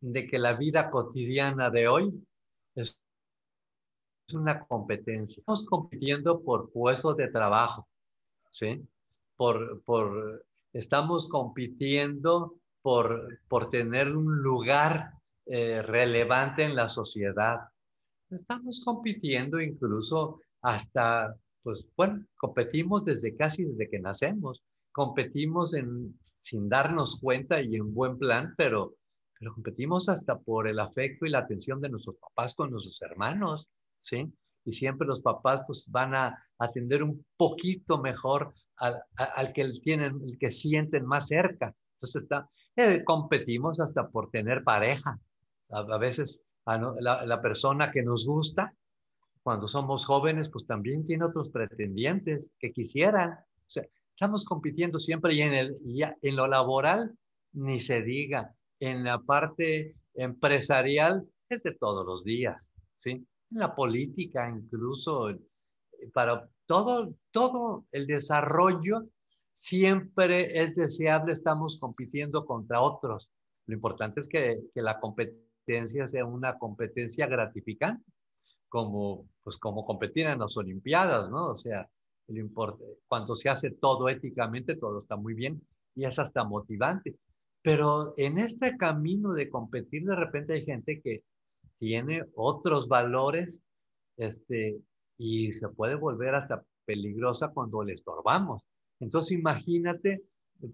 de 0.01 0.29
que 0.29 0.39
la 0.39 0.53
vida 0.53 0.91
cotidiana 0.91 1.71
de 1.71 1.89
hoy 1.89 2.25
es 2.77 3.01
una 4.35 4.61
competencia. 4.61 5.41
Estamos 5.41 5.65
compitiendo 5.67 6.43
por 6.43 6.71
puestos 6.71 7.17
de 7.17 7.29
trabajo, 7.29 7.89
¿sí? 8.51 8.83
Por, 9.37 9.83
por, 9.83 10.45
estamos 10.73 11.29
compitiendo 11.29 12.57
por, 12.83 13.39
por 13.49 13.71
tener 13.71 14.15
un 14.17 14.43
lugar 14.43 15.13
eh, 15.47 15.83
relevante 15.83 16.65
en 16.65 16.75
la 16.75 16.89
sociedad. 16.89 17.61
Estamos 18.31 18.83
compitiendo 18.85 19.61
incluso 19.61 20.41
hasta, 20.61 21.35
pues 21.63 21.87
bueno, 21.97 22.25
competimos 22.37 23.05
desde 23.05 23.37
casi 23.37 23.65
desde 23.65 23.89
que 23.89 24.01
nacemos. 24.01 24.63
Competimos 24.93 25.75
en, 25.75 26.19
sin 26.39 26.69
darnos 26.69 27.21
cuenta 27.21 27.63
y 27.63 27.77
en 27.77 27.95
buen 27.95 28.19
plan, 28.19 28.55
pero, 28.57 28.95
pero 29.39 29.55
competimos 29.55 30.09
hasta 30.09 30.39
por 30.39 30.69
el 30.69 30.81
afecto 30.81 31.25
y 31.25 31.31
la 31.31 31.39
atención 31.39 31.81
de 31.81 31.89
nuestros 31.89 32.17
papás 32.17 32.55
con 32.55 32.71
nuestros 32.71 33.01
hermanos. 33.03 33.69
¿Sí? 34.01 34.33
Y 34.65 34.73
siempre 34.73 35.07
los 35.07 35.21
papás 35.21 35.63
pues 35.67 35.87
van 35.91 36.15
a 36.15 36.45
atender 36.59 37.03
un 37.03 37.25
poquito 37.37 37.99
mejor 37.99 38.55
al, 38.77 39.03
al 39.17 39.53
que 39.53 39.69
tienen, 39.83 40.21
el 40.27 40.39
que 40.39 40.51
sienten 40.51 41.07
más 41.07 41.29
cerca. 41.29 41.75
Entonces 41.95 42.23
está, 42.23 42.49
eh, 42.77 43.03
competimos 43.05 43.81
hasta 43.81 44.09
por 44.09 44.31
tener 44.31 44.63
pareja. 44.63 45.19
A, 45.71 45.99
veces 45.99 46.41
la, 46.65 47.27
la, 47.27 47.43
persona 47.43 47.91
que 47.91 48.03
nos 48.03 48.25
gusta, 48.25 48.73
cuando 49.43 49.69
somos 49.69 50.07
jóvenes, 50.07 50.49
pues 50.49 50.67
también 50.67 51.07
tiene 51.07 51.25
otros 51.25 51.51
pretendientes 51.51 52.53
que 52.59 52.73
quisieran. 52.73 53.33
O 53.33 53.71
sea, 53.71 53.85
estamos 54.13 54.45
compitiendo 54.45 54.99
siempre 54.99 55.35
y 55.35 55.43
en, 55.43 55.55
el, 55.55 55.77
ya, 55.85 56.17
en 56.23 56.37
lo 56.37 56.47
laboral 56.47 57.17
ni 57.53 57.81
se 57.81 58.03
diga. 58.03 58.55
En 58.81 59.05
la 59.05 59.21
parte 59.21 59.95
empresarial 60.15 61.29
es 61.49 61.63
de 61.63 61.75
todos 61.75 62.07
los 62.07 62.25
días, 62.25 62.73
¿sí? 62.97 63.27
La 63.51 63.75
política, 63.75 64.49
incluso 64.49 65.31
eh, 65.31 65.39
para 66.13 66.49
todo, 66.67 67.15
todo 67.31 67.87
el 67.93 68.07
desarrollo 68.07 69.07
siempre 69.53 70.61
es 70.61 70.75
deseable, 70.75 71.33
estamos 71.33 71.79
compitiendo 71.81 72.45
contra 72.45 72.81
otros. 72.81 73.31
Lo 73.67 73.75
importante 73.75 74.21
es 74.21 74.29
que, 74.29 74.61
que 74.75 74.83
la 74.83 75.01
competencia 75.01 76.07
sea 76.09 76.25
una 76.25 76.59
competencia 76.59 77.27
gratificante, 77.27 78.05
como, 78.69 79.29
pues 79.43 79.57
como 79.59 79.85
competir 79.85 80.27
en 80.27 80.39
las 80.39 80.57
Olimpiadas, 80.57 81.31
¿no? 81.31 81.49
O 81.53 81.59
sea, 81.59 81.89
el 82.29 82.39
importe, 82.39 82.85
cuando 83.07 83.35
se 83.35 83.49
hace 83.49 83.71
todo 83.71 84.09
éticamente, 84.09 84.77
todo 84.77 84.99
está 84.99 85.17
muy 85.17 85.35
bien 85.35 85.61
y 85.95 86.05
es 86.05 86.19
hasta 86.19 86.45
motivante. 86.45 87.17
Pero 87.63 88.15
en 88.17 88.39
este 88.39 88.77
camino 88.77 89.33
de 89.33 89.51
competir, 89.51 90.05
de 90.05 90.15
repente 90.15 90.53
hay 90.53 90.65
gente 90.65 91.01
que 91.01 91.25
tiene 91.79 92.25
otros 92.35 92.89
valores 92.89 93.63
este, 94.17 94.81
y 95.17 95.53
se 95.53 95.69
puede 95.69 95.95
volver 95.95 96.35
hasta 96.35 96.65
peligrosa 96.85 97.49
cuando 97.49 97.83
le 97.83 97.95
estorbamos. 97.95 98.63
Entonces 99.01 99.33
imagínate 99.33 100.23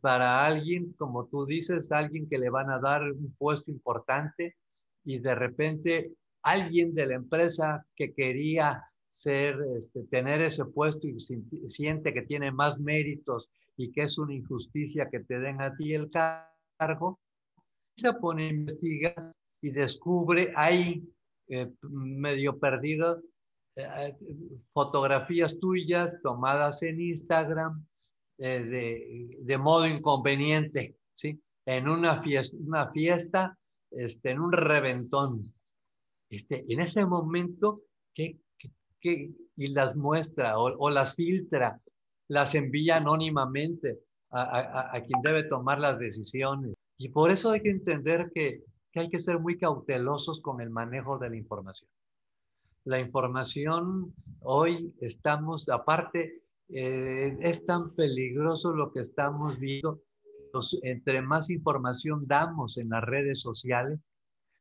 para 0.00 0.46
alguien, 0.46 0.92
como 0.94 1.26
tú 1.26 1.44
dices, 1.44 1.92
alguien 1.92 2.28
que 2.28 2.38
le 2.38 2.48
van 2.48 2.70
a 2.70 2.78
dar 2.78 3.02
un 3.02 3.34
puesto 3.36 3.70
importante 3.70 4.56
y 5.04 5.18
de 5.18 5.34
repente 5.34 6.12
alguien 6.42 6.94
de 6.94 7.06
la 7.06 7.14
empresa 7.14 7.84
que 7.94 8.14
quería 8.14 8.82
ser, 9.10 9.56
este, 9.76 10.04
tener 10.04 10.40
ese 10.40 10.64
puesto 10.64 11.06
y 11.06 11.20
siente 11.68 12.12
que 12.12 12.22
tiene 12.22 12.50
más 12.50 12.80
méritos 12.80 13.50
y 13.76 13.92
que 13.92 14.02
es 14.02 14.18
una 14.18 14.34
injusticia 14.34 15.08
que 15.10 15.20
te 15.20 15.38
den 15.38 15.60
a 15.60 15.76
ti 15.76 15.94
el 15.94 16.10
cargo, 16.10 17.20
se 17.96 18.12
pone 18.14 18.46
a 18.46 18.50
investigar 18.50 19.34
y 19.64 19.70
descubre 19.70 20.52
ahí, 20.56 21.02
eh, 21.48 21.70
medio 21.80 22.58
perdido, 22.58 23.22
eh, 23.76 24.14
fotografías 24.74 25.58
tuyas 25.58 26.20
tomadas 26.22 26.82
en 26.82 27.00
Instagram 27.00 27.82
eh, 28.36 29.30
de, 29.40 29.58
modo 29.58 29.86
inconveniente, 29.86 30.98
¿sí? 31.14 31.40
En 31.64 31.88
una 31.88 32.22
fiesta, 32.22 32.56
una 32.60 32.92
fiesta 32.92 33.58
este, 33.90 34.32
en 34.32 34.40
un 34.40 34.52
reventón. 34.52 35.54
Este, 36.28 36.66
en 36.68 36.80
ese 36.80 37.06
momento, 37.06 37.80
¿qué, 38.14 38.36
qué, 39.00 39.30
y 39.56 39.68
las 39.68 39.96
muestra 39.96 40.58
o, 40.58 40.90
las 40.90 41.14
filtra, 41.14 41.80
las 42.28 42.54
envía 42.54 42.98
anónimamente 42.98 43.98
a, 44.30 44.94
a, 44.94 45.00
quien 45.00 45.22
debe 45.22 45.44
tomar 45.44 45.78
las 45.78 45.98
decisiones. 45.98 46.74
Y 46.98 47.08
por 47.08 47.30
eso 47.30 47.52
hay 47.52 47.62
que 47.62 47.70
entender 47.70 48.30
que, 48.34 48.62
que 48.94 49.00
hay 49.00 49.08
que 49.10 49.18
ser 49.18 49.40
muy 49.40 49.58
cautelosos 49.58 50.40
con 50.40 50.60
el 50.60 50.70
manejo 50.70 51.18
de 51.18 51.28
la 51.28 51.36
información. 51.36 51.90
La 52.84 53.00
información 53.00 54.14
hoy 54.38 54.94
estamos, 55.00 55.68
aparte, 55.68 56.44
eh, 56.68 57.36
es 57.40 57.66
tan 57.66 57.92
peligroso 57.96 58.72
lo 58.72 58.92
que 58.92 59.00
estamos 59.00 59.58
viendo. 59.58 60.00
entre 60.82 61.20
más 61.20 61.50
información 61.50 62.20
damos 62.28 62.78
en 62.78 62.90
las 62.90 63.02
redes 63.02 63.40
sociales, 63.40 63.98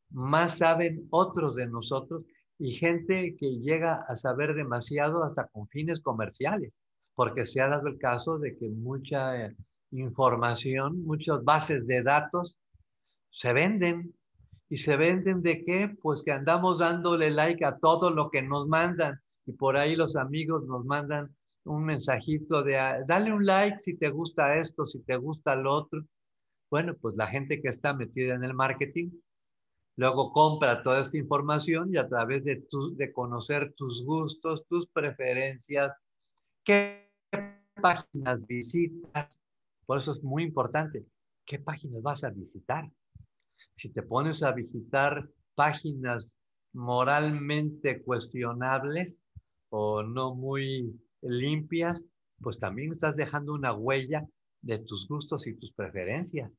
más 0.10 0.58
saben 0.58 1.08
otros 1.12 1.56
de 1.56 1.68
nosotros 1.68 2.24
y 2.58 2.72
gente 2.72 3.36
que 3.38 3.60
llega 3.60 4.04
a 4.08 4.16
saber 4.16 4.56
demasiado 4.56 5.24
hasta 5.24 5.46
con 5.50 5.68
fines 5.68 6.02
comerciales, 6.02 6.80
porque 7.14 7.46
se 7.46 7.62
ha 7.62 7.68
dado 7.68 7.88
el 7.88 8.00
caso 8.00 8.40
de 8.40 8.58
que 8.58 8.68
mucha 8.70 9.46
eh, 9.46 9.56
información, 9.92 11.04
muchas 11.06 11.44
bases 11.44 11.86
de 11.86 12.02
datos 12.02 12.56
se 13.30 13.54
venden. 13.54 14.14
¿Y 14.74 14.78
se 14.78 14.98
venden 14.98 15.44
de 15.44 15.64
qué? 15.64 15.96
Pues 16.02 16.24
que 16.24 16.32
andamos 16.32 16.80
dándole 16.80 17.30
like 17.30 17.64
a 17.64 17.78
todo 17.78 18.10
lo 18.10 18.32
que 18.32 18.42
nos 18.42 18.68
mandan 18.68 19.22
y 19.46 19.52
por 19.52 19.78
ahí 19.78 19.96
los 19.96 20.16
amigos 20.16 20.66
nos 20.66 20.84
mandan 20.84 21.36
un 21.64 21.86
mensajito 21.86 22.64
de, 22.64 22.80
ah, 22.80 23.04
dale 23.08 23.32
un 23.32 23.46
like 23.46 23.78
si 23.84 23.96
te 23.96 24.10
gusta 24.10 24.58
esto, 24.58 24.88
si 24.88 25.04
te 25.04 25.16
gusta 25.16 25.56
lo 25.56 25.76
otro. 25.76 26.04
Bueno, 26.72 26.96
pues 27.00 27.14
la 27.16 27.28
gente 27.28 27.62
que 27.62 27.68
está 27.68 27.94
metida 27.94 28.34
en 28.34 28.44
el 28.44 28.56
marketing, 28.56 29.12
luego 29.96 30.34
compra 30.34 30.82
toda 30.82 31.02
esta 31.02 31.20
información 31.20 31.94
y 31.94 31.98
a 31.98 32.10
través 32.10 32.44
de, 32.44 32.56
tu, 32.56 32.96
de 32.96 33.14
conocer 33.14 33.76
tus 33.78 34.04
gustos, 34.04 34.66
tus 34.68 34.88
preferencias, 34.88 35.94
qué 36.64 37.12
páginas 37.80 38.48
visitas. 38.48 39.40
Por 39.86 40.00
eso 40.00 40.14
es 40.14 40.24
muy 40.24 40.42
importante, 40.42 41.06
¿qué 41.46 41.60
páginas 41.60 42.02
vas 42.02 42.24
a 42.24 42.32
visitar? 42.32 42.90
Si 43.76 43.90
te 43.90 44.04
pones 44.04 44.44
a 44.44 44.52
visitar 44.52 45.30
páginas 45.56 46.38
moralmente 46.74 48.02
cuestionables 48.04 49.22
o 49.70 50.04
no 50.04 50.36
muy 50.36 51.00
limpias, 51.22 52.04
pues 52.40 52.60
también 52.60 52.92
estás 52.92 53.16
dejando 53.16 53.54
una 53.54 53.74
huella 53.74 54.28
de 54.62 54.80
tus 54.80 55.08
gustos 55.08 55.48
y 55.48 55.56
tus 55.56 55.72
preferencias. 55.74 56.52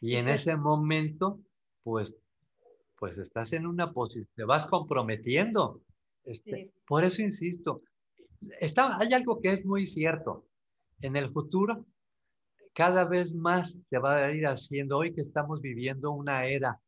Y 0.00 0.16
en 0.16 0.28
ese 0.28 0.56
momento, 0.56 1.40
pues, 1.82 2.16
pues 2.98 3.16
estás 3.18 3.52
en 3.52 3.66
una 3.66 3.92
posición, 3.92 4.28
te 4.34 4.44
vas 4.44 4.66
comprometiendo. 4.66 5.80
Este, 6.24 6.72
Por 6.86 7.04
eso 7.04 7.22
insisto, 7.22 7.82
está, 8.60 8.98
hay 8.98 9.12
algo 9.12 9.40
que 9.40 9.52
es 9.52 9.64
muy 9.64 9.86
cierto. 9.86 10.46
En 11.00 11.16
el 11.16 11.30
futuro, 11.30 11.86
cada 12.76 13.06
vez 13.06 13.34
más 13.34 13.80
te 13.88 13.96
va 13.96 14.16
a 14.16 14.32
ir 14.32 14.46
haciendo, 14.46 14.98
hoy 14.98 15.14
que 15.14 15.22
estamos 15.22 15.62
viviendo 15.62 16.10
una 16.10 16.46
era 16.46 16.78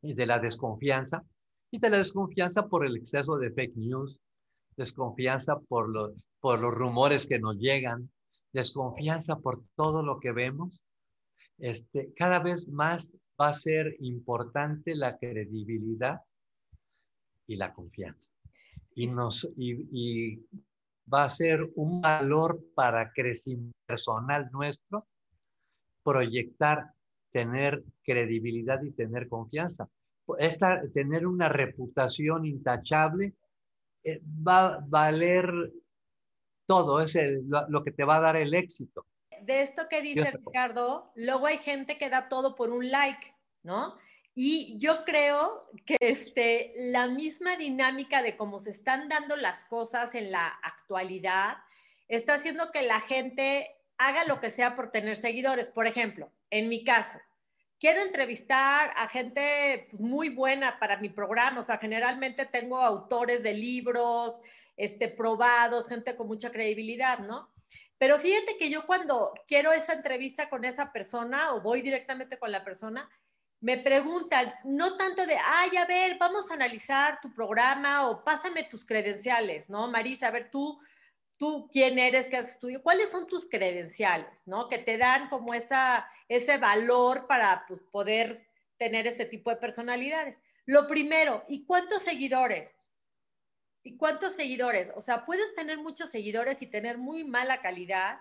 de 0.00 0.26
la 0.26 0.38
desconfianza, 0.38 1.22
y 1.70 1.78
de 1.78 1.90
la 1.90 1.98
desconfianza 1.98 2.66
por 2.66 2.86
el 2.86 2.96
exceso 2.96 3.36
de 3.36 3.50
fake 3.50 3.76
news, 3.76 4.18
desconfianza 4.74 5.58
por 5.68 5.90
los, 5.90 6.14
por 6.40 6.58
los 6.58 6.72
rumores 6.72 7.26
que 7.26 7.38
nos 7.38 7.58
llegan, 7.58 8.10
desconfianza 8.54 9.36
por 9.36 9.62
todo 9.76 10.02
lo 10.02 10.18
que 10.20 10.32
vemos, 10.32 10.80
este, 11.58 12.10
cada 12.16 12.38
vez 12.38 12.66
más 12.66 13.12
va 13.38 13.48
a 13.48 13.54
ser 13.54 13.94
importante 14.00 14.94
la 14.94 15.18
credibilidad 15.18 16.20
y 17.46 17.56
la 17.56 17.74
confianza. 17.74 18.30
Y, 18.94 19.06
nos, 19.08 19.46
y, 19.56 20.40
va 21.12 21.24
a 21.24 21.30
ser 21.30 21.60
un 21.74 22.00
valor 22.00 22.60
para 22.74 23.12
crecimiento 23.12 23.76
personal 23.86 24.50
nuestro 24.52 25.06
proyectar, 26.02 26.92
tener 27.30 27.82
credibilidad 28.02 28.82
y 28.82 28.92
tener 28.92 29.28
confianza. 29.28 29.88
Esta, 30.38 30.82
tener 30.92 31.26
una 31.26 31.48
reputación 31.48 32.46
intachable 32.46 33.34
eh, 34.04 34.20
va 34.24 34.66
a 34.66 34.84
valer 34.86 35.72
todo, 36.66 37.00
es 37.00 37.16
lo, 37.68 37.84
que 37.84 37.90
te 37.90 38.04
va 38.04 38.16
a 38.16 38.20
dar 38.20 38.36
el 38.36 38.54
éxito. 38.54 39.06
De 39.42 39.62
esto 39.62 39.82
que 39.90 40.00
dice 40.00 40.30
Ricardo, 40.30 41.12
luego 41.16 41.46
hay 41.46 41.58
gente 41.58 41.98
que 41.98 42.08
da 42.08 42.28
todo 42.28 42.54
por 42.54 42.70
un 42.70 42.90
like, 42.90 43.34
¿no? 43.62 43.96
Y 44.34 44.78
yo 44.78 45.04
creo 45.04 45.68
que 45.84 45.96
este, 46.00 46.72
la 46.76 47.06
misma 47.06 47.56
dinámica 47.56 48.22
de 48.22 48.36
cómo 48.36 48.60
se 48.60 48.70
están 48.70 49.08
dando 49.08 49.36
las 49.36 49.66
cosas 49.66 50.14
en 50.14 50.30
la 50.30 50.46
actualidad 50.62 51.58
está 52.08 52.34
haciendo 52.34 52.72
que 52.72 52.82
la 52.82 53.00
gente 53.00 53.76
haga 53.98 54.24
lo 54.24 54.40
que 54.40 54.50
sea 54.50 54.74
por 54.74 54.90
tener 54.90 55.16
seguidores. 55.16 55.68
Por 55.68 55.86
ejemplo, 55.86 56.32
en 56.50 56.68
mi 56.68 56.82
caso, 56.82 57.18
quiero 57.78 58.00
entrevistar 58.02 58.92
a 58.96 59.08
gente 59.08 59.88
pues, 59.90 60.00
muy 60.00 60.30
buena 60.30 60.78
para 60.78 60.98
mi 60.98 61.08
programa, 61.08 61.60
o 61.60 61.64
sea, 61.64 61.78
generalmente 61.78 62.46
tengo 62.46 62.78
autores 62.78 63.42
de 63.42 63.54
libros, 63.54 64.40
este, 64.76 65.08
probados, 65.08 65.88
gente 65.88 66.16
con 66.16 66.26
mucha 66.26 66.50
credibilidad, 66.50 67.18
¿no? 67.18 67.50
Pero 67.98 68.18
fíjate 68.18 68.56
que 68.56 68.70
yo 68.70 68.86
cuando 68.86 69.32
quiero 69.46 69.72
esa 69.72 69.92
entrevista 69.92 70.48
con 70.48 70.64
esa 70.64 70.92
persona 70.92 71.54
o 71.54 71.60
voy 71.60 71.82
directamente 71.82 72.38
con 72.38 72.50
la 72.50 72.64
persona, 72.64 73.08
me 73.62 73.78
preguntan, 73.78 74.52
no 74.64 74.98
tanto 74.98 75.24
de, 75.24 75.36
ay, 75.42 75.76
a 75.78 75.86
ver, 75.86 76.18
vamos 76.18 76.50
a 76.50 76.54
analizar 76.54 77.20
tu 77.22 77.32
programa 77.32 78.10
o 78.10 78.22
pásame 78.22 78.64
tus 78.64 78.84
credenciales, 78.84 79.70
¿no? 79.70 79.90
Marisa, 79.90 80.26
a 80.26 80.30
ver, 80.32 80.50
tú 80.50 80.78
tú 81.42 81.68
quién 81.72 81.98
eres, 81.98 82.28
qué 82.28 82.36
has 82.36 82.50
estudiado, 82.50 82.84
cuáles 82.84 83.10
son 83.10 83.26
tus 83.26 83.48
credenciales, 83.48 84.46
¿no? 84.46 84.68
Que 84.68 84.78
te 84.78 84.96
dan 84.96 85.28
como 85.28 85.54
esa, 85.54 86.06
ese 86.28 86.56
valor 86.56 87.26
para 87.26 87.64
pues, 87.66 87.82
poder 87.82 88.46
tener 88.78 89.08
este 89.08 89.24
tipo 89.26 89.50
de 89.50 89.56
personalidades. 89.56 90.40
Lo 90.66 90.86
primero, 90.86 91.42
¿y 91.48 91.64
cuántos 91.64 92.04
seguidores? 92.04 92.76
¿Y 93.82 93.96
cuántos 93.96 94.34
seguidores? 94.34 94.92
O 94.94 95.02
sea, 95.02 95.24
puedes 95.24 95.52
tener 95.56 95.78
muchos 95.78 96.10
seguidores 96.10 96.62
y 96.62 96.68
tener 96.68 96.96
muy 96.96 97.24
mala 97.24 97.60
calidad 97.60 98.20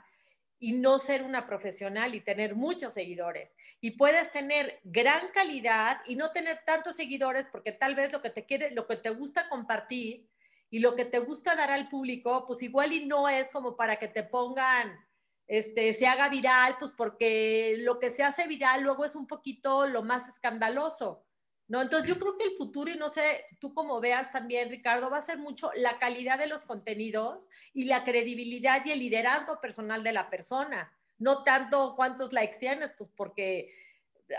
y 0.64 0.74
no 0.74 1.00
ser 1.00 1.24
una 1.24 1.48
profesional 1.48 2.14
y 2.14 2.22
tener 2.22 2.54
muchos 2.56 2.94
seguidores. 2.94 3.56
Y 3.82 3.92
puedes 3.92 4.30
tener 4.30 4.80
gran 4.84 5.30
calidad 5.34 6.02
y 6.06 6.16
no 6.16 6.32
tener 6.32 6.62
tantos 6.68 6.96
seguidores 6.96 7.48
porque 7.52 7.72
tal 7.72 7.96
vez 7.96 8.12
lo 8.12 8.22
que 8.22 8.30
te 8.30 8.46
quiere, 8.46 8.70
lo 8.70 8.86
que 8.86 8.96
te 8.96 9.10
gusta 9.10 9.50
compartir 9.50 10.30
y 10.70 10.78
lo 10.78 10.96
que 10.96 11.04
te 11.04 11.18
gusta 11.18 11.56
dar 11.56 11.72
al 11.72 11.90
público, 11.90 12.46
pues 12.46 12.62
igual 12.62 12.94
y 12.94 13.08
no 13.08 13.28
es 13.28 13.50
como 13.50 13.76
para 13.76 13.98
que 13.98 14.08
te 14.08 14.22
pongan, 14.22 15.04
este, 15.48 15.94
se 15.94 16.06
haga 16.06 16.30
viral, 16.30 16.78
pues 16.78 16.92
porque 16.92 17.78
lo 17.80 18.00
que 18.00 18.12
se 18.12 18.22
hace 18.22 18.46
viral 18.46 18.84
luego 18.84 19.04
es 19.04 19.16
un 19.16 19.26
poquito 19.26 19.88
lo 19.88 20.04
más 20.04 20.30
escandaloso, 20.30 21.26
¿no? 21.72 21.82
Entonces 21.82 22.10
yo 22.10 22.20
creo 22.20 22.38
que 22.38 22.44
el 22.44 22.58
futuro, 22.58 22.92
y 22.92 22.98
no 22.98 23.08
sé, 23.08 23.46
tú 23.58 23.74
como 23.74 24.02
veas 24.02 24.30
también, 24.34 24.70
Ricardo, 24.70 25.10
va 25.10 25.20
a 25.20 25.22
ser 25.22 25.38
mucho 25.38 25.72
la 25.78 26.00
calidad 26.00 26.38
de 26.38 26.48
los 26.48 26.64
contenidos 26.64 27.48
y 27.74 27.86
la 27.86 28.04
credibilidad 28.04 28.84
y 28.84 28.92
el 28.92 29.00
liderazgo 29.00 29.62
personal 29.62 30.04
de 30.04 30.12
la 30.12 30.30
persona, 30.30 30.92
no 31.18 31.46
tanto 31.46 31.96
cuántos 31.96 32.34
likes 32.34 32.58
tienes, 32.60 32.92
pues 32.98 33.10
porque 33.16 33.74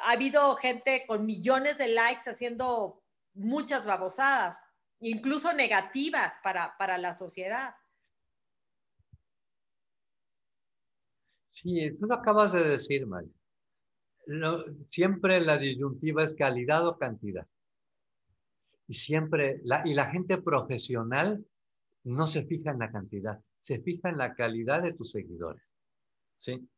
ha 0.02 0.10
habido 0.10 0.54
gente 0.56 1.06
con 1.06 1.24
millones 1.24 1.78
de 1.78 1.88
likes 1.88 2.28
haciendo 2.28 3.02
muchas 3.32 3.86
babosadas 3.86 4.58
incluso 5.00 5.54
negativas 5.54 6.34
para, 6.42 6.76
para 6.76 6.98
la 6.98 7.14
sociedad. 7.14 7.74
Sí, 11.48 11.96
tú 11.98 12.04
lo 12.04 12.14
acabas 12.14 12.52
de 12.52 12.62
decir, 12.62 13.06
Mari. 13.06 13.32
Siempre 14.88 15.40
la 15.40 15.58
disyuntiva 15.58 16.24
es 16.24 16.34
calidad 16.34 16.86
o 16.86 16.98
cantidad. 16.98 17.46
Y 18.88 18.94
siempre, 18.94 19.60
la, 19.64 19.82
y 19.86 19.94
la 19.94 20.10
gente 20.10 20.38
profesional 20.38 21.44
no 22.04 22.26
se 22.26 22.44
fija 22.44 22.70
en 22.70 22.80
la 22.80 22.90
cantidad, 22.90 23.40
se 23.60 23.80
fija 23.80 24.08
en 24.08 24.18
la 24.18 24.34
calidad 24.34 24.82
de 24.82 24.92
tus 24.92 25.12
seguidores. 25.12 25.62
¿sí? 26.38 26.68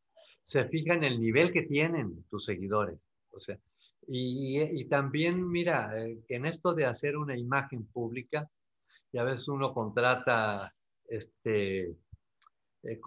Se 0.43 0.67
fija 0.67 0.95
en 0.95 1.05
el 1.05 1.21
nivel 1.21 1.53
que 1.53 1.63
tienen 1.63 2.25
tus 2.31 2.45
seguidores. 2.45 2.99
O 3.31 3.41
sea, 3.41 3.59
y, 4.07 4.61
y 4.61 4.85
también, 4.85 5.49
mira, 5.49 5.99
eh, 5.99 6.19
en 6.29 6.47
esto 6.47 6.75
de 6.75 6.85
hacer 6.85 7.17
una 7.17 7.37
imagen 7.37 7.87
pública, 7.87 8.49
ya 9.13 9.25
ves, 9.25 9.49
uno 9.49 9.73
contrata 9.73 10.75
este, 11.09 11.97
eh, 12.87 13.01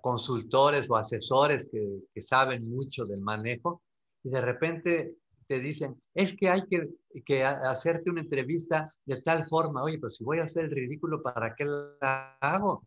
consultores 0.00 0.90
o 0.90 0.96
asesores 0.96 1.68
que, 1.70 2.00
que, 2.12 2.22
saben 2.22 2.68
mucho 2.68 3.04
del 3.04 3.20
manejo 3.20 3.82
y 4.24 4.30
de 4.30 4.40
repente 4.40 5.16
te 5.46 5.60
dicen, 5.60 6.00
es 6.14 6.36
que 6.36 6.48
hay 6.48 6.66
que, 6.66 6.88
que, 7.24 7.44
hacerte 7.44 8.10
una 8.10 8.22
entrevista 8.22 8.92
de 9.04 9.22
tal 9.22 9.46
forma, 9.48 9.82
oye, 9.82 9.98
pues 9.98 10.16
si 10.16 10.24
voy 10.24 10.38
a 10.38 10.44
hacer 10.44 10.64
el 10.64 10.70
ridículo, 10.70 11.22
¿para 11.22 11.54
qué 11.54 11.64
la 11.64 12.36
hago? 12.40 12.86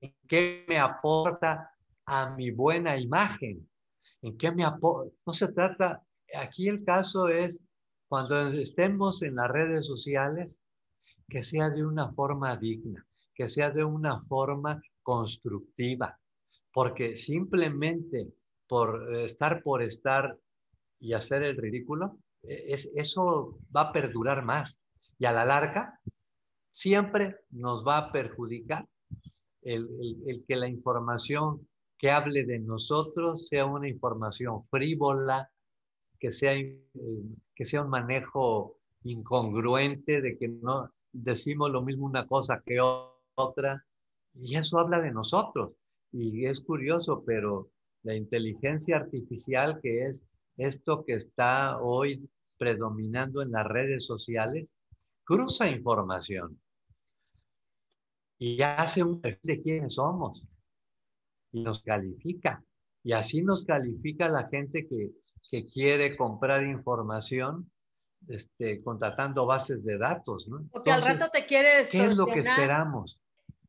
¿En 0.00 0.14
qué 0.28 0.64
me 0.68 0.78
aporta 0.78 1.70
a 2.06 2.36
mi 2.36 2.50
buena 2.50 2.96
imagen? 2.98 3.68
¿En 4.22 4.36
qué 4.36 4.52
me 4.52 4.64
aporta? 4.64 5.14
No 5.26 5.32
se 5.32 5.52
trata, 5.52 6.02
aquí 6.36 6.68
el 6.68 6.84
caso 6.84 7.28
es 7.28 7.62
cuando 8.08 8.36
estemos 8.48 9.22
en 9.22 9.36
las 9.36 9.50
redes 9.50 9.86
sociales, 9.86 10.60
que 11.28 11.42
sea 11.42 11.70
de 11.70 11.84
una 11.84 12.12
forma 12.12 12.56
digna, 12.56 13.06
que 13.34 13.48
sea 13.48 13.70
de 13.70 13.82
una 13.82 14.22
forma 14.24 14.80
constructiva, 15.04 16.18
porque 16.72 17.16
simplemente 17.16 18.26
por 18.66 19.14
estar 19.18 19.62
por 19.62 19.82
estar 19.82 20.36
y 20.98 21.12
hacer 21.12 21.44
el 21.44 21.56
ridículo, 21.56 22.18
e, 22.42 22.74
es, 22.74 22.90
eso 22.96 23.58
va 23.74 23.82
a 23.82 23.92
perdurar 23.92 24.44
más. 24.44 24.80
Y 25.18 25.26
a 25.26 25.32
la 25.32 25.44
larga 25.44 26.00
siempre 26.72 27.36
nos 27.50 27.86
va 27.86 27.98
a 27.98 28.12
perjudicar 28.12 28.86
el, 29.62 29.88
el, 30.26 30.44
que 30.46 30.56
la 30.56 30.68
información 30.68 31.68
que 31.98 32.10
hable 32.10 32.44
de 32.44 32.58
nosotros 32.58 33.46
sea 33.48 33.64
una 33.64 33.88
información 33.88 34.66
frívola, 34.68 35.48
que 36.18 36.30
sea, 36.30 36.54
eh, 36.54 36.76
que 37.54 37.64
sea 37.64 37.82
un 37.82 37.90
manejo 37.90 38.78
incongruente, 39.04 40.20
de 40.20 40.36
que 40.36 40.48
no 40.48 40.90
decimos 41.12 41.70
lo 41.70 41.82
mismo 41.82 42.06
una 42.06 42.26
cosa 42.26 42.62
que 42.64 42.78
otra, 43.36 43.84
y 44.34 44.56
eso 44.56 44.78
habla 44.78 45.00
de 45.00 45.12
nosotros. 45.12 45.72
Y 46.12 46.46
es 46.46 46.60
curioso, 46.60 47.22
pero 47.26 47.70
la 48.02 48.14
inteligencia 48.14 48.96
artificial, 48.96 49.80
que 49.82 50.06
es 50.06 50.24
esto 50.56 51.04
que 51.04 51.14
está 51.14 51.78
hoy 51.78 52.28
predominando 52.58 53.42
en 53.42 53.52
las 53.52 53.66
redes 53.66 54.04
sociales, 54.04 54.74
cruza 55.24 55.68
información 55.68 56.60
y 58.38 58.60
hace 58.62 59.02
un 59.02 59.20
perfil 59.20 59.40
de 59.42 59.62
quiénes 59.62 59.94
somos 59.94 60.46
y 61.52 61.62
nos 61.62 61.82
califica. 61.82 62.62
Y 63.02 63.12
así 63.12 63.42
nos 63.42 63.64
califica 63.64 64.28
la 64.28 64.48
gente 64.48 64.86
que, 64.86 65.10
que 65.50 65.64
quiere 65.66 66.16
comprar 66.16 66.64
información 66.64 67.70
este, 68.28 68.82
contratando 68.82 69.46
bases 69.46 69.84
de 69.84 69.98
datos. 69.98 70.46
¿no? 70.48 70.66
Porque 70.72 70.90
al 70.90 71.02
rato 71.02 71.28
te 71.32 71.46
quiere 71.46 71.86
¿Qué 71.90 72.04
es 72.04 72.16
lo 72.16 72.26
que 72.26 72.40
esperamos? 72.40 73.20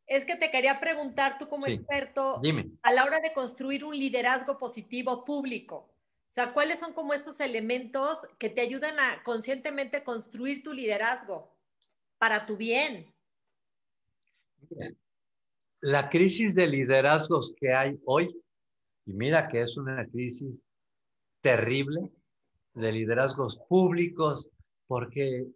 Es 0.08 0.26
que 0.26 0.36
te 0.36 0.52
quería 0.52 0.80
preguntar 0.80 1.38
tú 1.40 1.48
como 1.48 1.66
Sí, 1.66 1.74
experto, 1.74 2.40
Dime. 2.42 2.72
a 2.84 2.92
la 2.92 3.04
hora 3.04 3.20
de 3.20 3.34
construir 3.34 3.84
un 3.84 3.98
liderazgo 3.98 4.58
positivo 4.58 5.26
público, 5.26 5.96
o 6.28 6.32
sea, 6.36 6.52
¿cuáles 6.52 6.82
son 6.82 6.92
como 6.92 7.14
esos 7.14 7.40
elementos 7.40 8.28
que 8.38 8.50
te 8.50 8.60
ayudan 8.60 9.00
a 9.00 9.24
conscientemente 9.24 10.04
construir 10.04 10.64
tu 10.64 10.74
liderazgo 10.74 11.56
para 12.18 12.46
tu 12.46 12.58
bien? 12.58 13.16
La 15.80 16.10
crisis 16.10 16.54
de 16.54 16.68
liderazgos 16.68 17.56
que 17.58 17.74
hay 17.74 17.98
hoy, 18.04 18.36
y 19.06 19.14
mira 19.14 19.48
que 19.48 19.62
es 19.62 19.78
una 19.78 20.06
crisis 20.08 20.54
terrible 21.40 22.12
de 22.74 22.92
liderazgos 22.92 23.58
públicos, 23.70 24.50
porque 24.88 25.48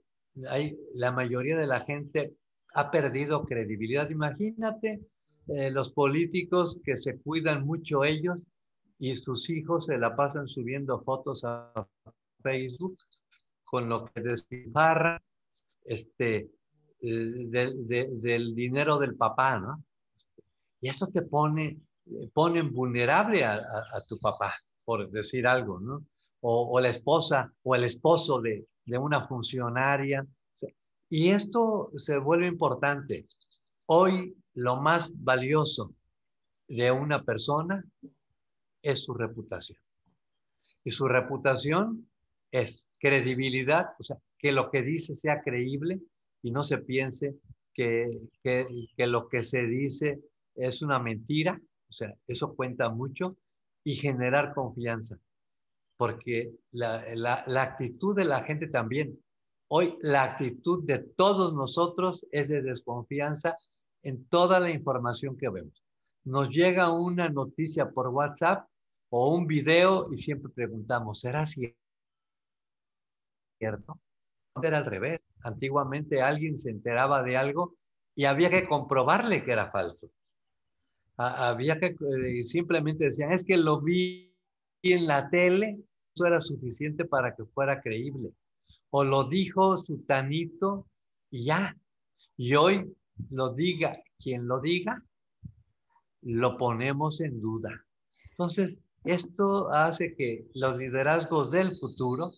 hay, 0.47 0.79
la 0.93 1.11
mayoría 1.11 1.57
de 1.57 1.67
la 1.67 1.81
gente 1.81 2.37
ha 2.73 2.91
perdido 2.91 3.45
credibilidad. 3.45 4.09
Imagínate 4.09 5.01
eh, 5.47 5.71
los 5.71 5.91
políticos 5.91 6.79
que 6.83 6.97
se 6.97 7.19
cuidan 7.19 7.65
mucho 7.65 8.03
ellos 8.03 8.43
y 8.99 9.15
sus 9.15 9.49
hijos 9.49 9.85
se 9.87 9.97
la 9.97 10.15
pasan 10.15 10.47
subiendo 10.47 11.01
fotos 11.01 11.43
a 11.45 11.87
Facebook 12.41 12.97
con 13.63 13.87
lo 13.87 14.05
que 14.05 14.21
despilfarra 14.21 15.21
este, 15.85 16.49
eh, 17.01 17.47
de, 17.49 17.73
de, 17.75 18.09
del 18.11 18.55
dinero 18.55 18.97
del 18.99 19.15
papá, 19.15 19.59
¿no? 19.59 19.83
Y 20.81 20.89
eso 20.89 21.07
te 21.07 21.21
pone, 21.21 21.79
pone 22.33 22.61
vulnerable 22.61 23.43
a, 23.43 23.61
tu 24.07 24.17
papá, 24.19 24.53
por 24.85 25.09
decir 25.09 25.45
algo, 25.45 25.79
¿no? 25.79 26.05
O, 26.41 26.69
o 26.71 26.79
la 26.79 26.89
esposa 26.89 27.51
o 27.63 27.75
el 27.75 27.83
esposo 27.83 28.39
de, 28.41 28.65
de 28.85 28.97
una 28.97 29.27
funcionaria. 29.27 30.25
Y 31.09 31.29
esto 31.29 31.91
se 31.97 32.17
vuelve 32.17 32.47
importante. 32.47 33.27
Hoy 33.87 34.35
lo 34.53 34.77
más 34.77 35.11
valioso 35.23 35.93
de 36.67 36.91
una 36.91 37.17
persona 37.23 37.83
es 38.81 39.03
su 39.03 39.13
reputación. 39.13 39.79
Y 40.83 40.91
su 40.91 41.07
reputación 41.07 42.07
es 42.51 42.83
credibilidad, 42.99 43.87
o 43.99 44.03
sea, 44.03 44.17
que 44.37 44.51
lo 44.51 44.69
que 44.69 44.83
dice 44.83 45.15
sea 45.15 45.41
creíble 45.41 45.99
y 46.41 46.51
no 46.51 46.63
se 46.63 46.77
piense 46.77 47.35
que, 47.73 48.19
que, 48.43 49.07
lo 49.07 49.27
que 49.29 49.43
se 49.43 49.63
dice 49.65 50.19
es 50.55 50.81
una 50.81 50.99
mentira, 50.99 51.59
o 51.89 51.93
sea, 51.93 52.13
eso 52.27 52.55
cuenta 52.55 52.89
mucho, 52.89 53.37
y 53.83 53.95
generar 53.95 54.53
confianza, 54.53 55.17
porque 55.97 56.51
la, 56.71 57.05
la, 57.15 57.61
actitud 57.61 58.15
de 58.15 58.25
la 58.25 58.43
gente 58.43 58.67
también, 58.67 59.17
hoy 59.69 59.97
la 60.01 60.23
actitud 60.23 60.83
de 60.83 60.99
todos 60.99 61.53
nosotros 61.53 62.25
es 62.31 62.49
de 62.49 62.61
desconfianza 62.61 63.55
en 64.03 64.25
toda 64.25 64.59
la 64.59 64.69
información 64.69 65.37
que 65.37 65.49
vemos. 65.49 65.83
Nos 66.23 66.49
llega 66.49 66.91
una 66.91 67.29
noticia 67.29 67.89
por 67.89 68.09
WhatsApp 68.09 68.67
o 69.09 69.33
un 69.33 69.47
video 69.47 70.13
y 70.13 70.17
siempre 70.17 70.51
preguntamos, 70.53 71.21
¿será 71.21 71.45
cierto? 71.45 71.75
Era 74.61 74.77
al 74.77 74.85
revés. 74.85 75.21
Antiguamente 75.41 76.21
alguien 76.21 76.57
se 76.57 76.69
enteraba 76.69 77.23
de 77.23 77.37
algo 77.37 77.75
y 78.15 78.25
había 78.25 78.49
que 78.49 78.67
comprobarle 78.67 79.43
que 79.43 79.53
era 79.53 79.71
falso 79.71 80.11
había 81.19 81.79
que 81.79 81.87
eh, 81.87 82.43
simplemente 82.43 83.05
decían, 83.05 83.33
es 83.33 83.43
que 83.43 83.57
lo 83.57 83.81
vi 83.81 84.33
en 84.81 85.05
la 85.05 85.29
tele, 85.29 85.79
eso 86.15 86.25
era 86.25 86.39
suficiente 86.39 87.03
para 87.03 87.35
que 87.35 87.43
fuera 87.43 87.81
creíble. 87.81 88.31
O 88.91 89.03
lo 89.03 89.25
dijo 89.25 89.77
su 89.77 90.03
tanito 90.05 90.87
y 91.29 91.45
ya. 91.45 91.77
Y 92.37 92.55
hoy 92.55 92.95
lo 93.29 93.53
diga 93.53 94.01
quien 94.17 94.47
lo 94.47 94.59
diga, 94.59 95.03
lo 96.21 96.57
ponemos 96.57 97.21
en 97.21 97.39
duda. 97.39 97.85
Entonces, 98.31 98.81
esto 99.03 99.71
hace 99.71 100.15
que 100.15 100.45
los 100.53 100.77
liderazgos 100.77 101.51
del 101.51 101.77
futuro, 101.77 102.31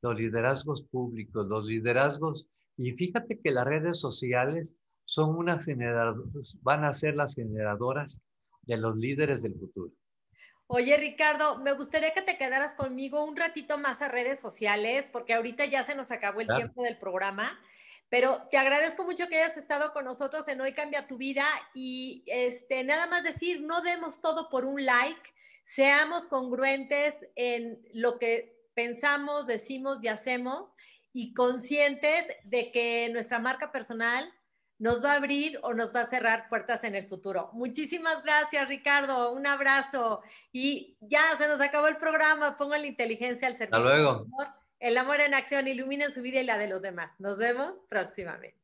los 0.00 0.16
liderazgos 0.16 0.82
públicos, 0.90 1.46
los 1.46 1.64
liderazgos, 1.66 2.48
y 2.76 2.92
fíjate 2.92 3.38
que 3.40 3.52
las 3.52 3.66
redes 3.66 4.00
sociales 4.00 4.76
son 5.04 5.36
unas 5.36 5.64
generadoras, 5.64 6.56
van 6.62 6.84
a 6.84 6.94
ser 6.94 7.16
las 7.16 7.34
generadoras 7.34 8.22
de 8.62 8.76
los 8.78 8.96
líderes 8.96 9.42
del 9.42 9.54
futuro. 9.58 9.92
Oye, 10.74 10.96
Ricardo, 10.96 11.58
me 11.58 11.72
gustaría 11.72 12.14
que 12.14 12.22
te 12.22 12.38
quedaras 12.38 12.72
conmigo 12.72 13.22
un 13.26 13.36
ratito 13.36 13.76
más 13.76 14.00
a 14.00 14.08
redes 14.08 14.40
sociales, 14.40 15.04
porque 15.12 15.34
ahorita 15.34 15.66
ya 15.66 15.84
se 15.84 15.94
nos 15.94 16.10
acabó 16.10 16.40
el 16.40 16.46
claro. 16.46 16.60
tiempo 16.62 16.82
del 16.82 16.96
programa, 16.96 17.60
pero 18.08 18.48
te 18.50 18.56
agradezco 18.56 19.04
mucho 19.04 19.28
que 19.28 19.36
hayas 19.36 19.58
estado 19.58 19.92
con 19.92 20.06
nosotros 20.06 20.48
en 20.48 20.62
Hoy 20.62 20.72
Cambia 20.72 21.06
tu 21.06 21.18
Vida 21.18 21.44
y 21.74 22.22
este, 22.24 22.84
nada 22.84 23.06
más 23.06 23.22
decir, 23.22 23.60
no 23.60 23.82
demos 23.82 24.22
todo 24.22 24.48
por 24.48 24.64
un 24.64 24.86
like, 24.86 25.20
seamos 25.66 26.26
congruentes 26.26 27.16
en 27.36 27.78
lo 27.92 28.18
que 28.18 28.58
pensamos, 28.72 29.46
decimos 29.46 30.02
y 30.02 30.08
hacemos 30.08 30.74
y 31.12 31.34
conscientes 31.34 32.24
de 32.44 32.72
que 32.72 33.10
nuestra 33.12 33.38
marca 33.38 33.72
personal 33.72 34.32
nos 34.82 35.00
va 35.00 35.12
a 35.12 35.16
abrir 35.16 35.60
o 35.62 35.74
nos 35.74 35.94
va 35.94 36.00
a 36.00 36.06
cerrar 36.08 36.48
puertas 36.48 36.82
en 36.82 36.96
el 36.96 37.06
futuro. 37.06 37.50
Muchísimas 37.52 38.20
gracias, 38.24 38.66
Ricardo. 38.66 39.32
Un 39.32 39.46
abrazo. 39.46 40.22
Y 40.50 40.96
ya 41.00 41.20
se 41.38 41.46
nos 41.46 41.60
acabó 41.60 41.86
el 41.86 41.98
programa. 41.98 42.56
Pongo 42.56 42.76
la 42.76 42.88
inteligencia 42.88 43.46
al 43.46 43.54
servicio. 43.54 43.78
Hasta 43.78 43.88
luego. 43.88 44.10
Amor. 44.10 44.48
El 44.80 44.98
amor 44.98 45.20
en 45.20 45.34
acción 45.34 45.68
ilumina 45.68 46.10
su 46.10 46.20
vida 46.20 46.40
y 46.40 46.44
la 46.44 46.58
de 46.58 46.66
los 46.66 46.82
demás. 46.82 47.12
Nos 47.20 47.38
vemos 47.38 47.74
próximamente. 47.88 48.58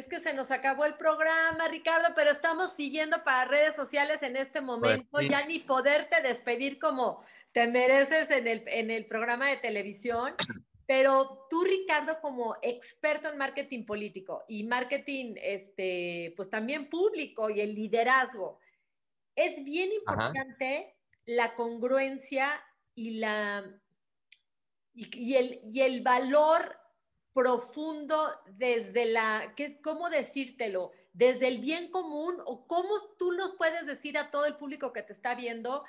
Es 0.00 0.08
que 0.08 0.20
se 0.20 0.32
nos 0.32 0.50
acabó 0.50 0.86
el 0.86 0.94
programa, 0.94 1.68
Ricardo, 1.68 2.14
pero 2.16 2.30
estamos 2.30 2.72
siguiendo 2.72 3.22
para 3.22 3.44
redes 3.44 3.76
sociales 3.76 4.22
en 4.22 4.34
este 4.34 4.62
momento. 4.62 5.06
Pues 5.10 5.26
sí. 5.26 5.30
Ya 5.30 5.44
ni 5.44 5.58
poderte 5.58 6.22
despedir 6.22 6.78
como 6.78 7.22
te 7.52 7.66
mereces 7.66 8.30
en 8.30 8.46
el, 8.46 8.64
en 8.66 8.90
el 8.90 9.04
programa 9.04 9.50
de 9.50 9.58
televisión. 9.58 10.34
Pero 10.86 11.46
tú, 11.50 11.64
Ricardo, 11.64 12.18
como 12.22 12.56
experto 12.62 13.28
en 13.28 13.36
marketing 13.36 13.84
político 13.84 14.42
y 14.48 14.64
marketing, 14.64 15.34
este, 15.36 16.32
pues 16.34 16.48
también 16.48 16.88
público 16.88 17.50
y 17.50 17.60
el 17.60 17.74
liderazgo, 17.74 18.58
es 19.36 19.62
bien 19.62 19.90
Ajá. 20.06 20.28
importante 20.28 20.96
la 21.26 21.54
congruencia 21.54 22.60
y 22.94 23.18
la 23.18 23.64
y, 24.94 25.16
y 25.16 25.36
el, 25.36 25.60
y 25.72 25.82
el 25.82 26.02
valor 26.02 26.79
profundo 27.32 28.16
desde 28.56 29.06
la, 29.06 29.54
que 29.56 29.64
es 29.64 29.76
cómo 29.82 30.10
decírtelo, 30.10 30.92
desde 31.12 31.48
el 31.48 31.60
bien 31.60 31.90
común 31.90 32.36
o 32.46 32.66
cómo 32.66 32.90
tú 33.18 33.32
nos 33.32 33.54
puedes 33.56 33.86
decir 33.86 34.18
a 34.18 34.30
todo 34.30 34.46
el 34.46 34.56
público 34.56 34.92
que 34.92 35.02
te 35.02 35.12
está 35.12 35.34
viendo, 35.34 35.84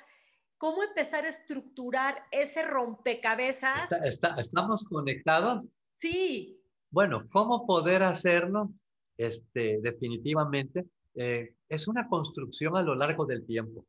cómo 0.58 0.82
empezar 0.82 1.24
a 1.24 1.28
estructurar 1.28 2.24
ese 2.30 2.62
rompecabezas. 2.62 3.84
Está- 3.84 4.04
está- 4.06 4.40
¿Estamos 4.40 4.84
conectados? 4.84 5.64
Sí, 5.94 6.58
Bueno, 6.94 7.26
¿cómo 7.32 7.66
poder 7.66 8.02
hacerlo? 8.02 8.68
Este, 9.16 9.78
definitivamente, 9.80 10.84
eh, 11.14 11.54
es 11.68 11.88
una 11.88 12.06
construcción 12.06 12.76
a 12.76 12.82
lo 12.82 12.94
largo 12.94 13.24
del 13.24 13.46
tiempo. 13.46 13.86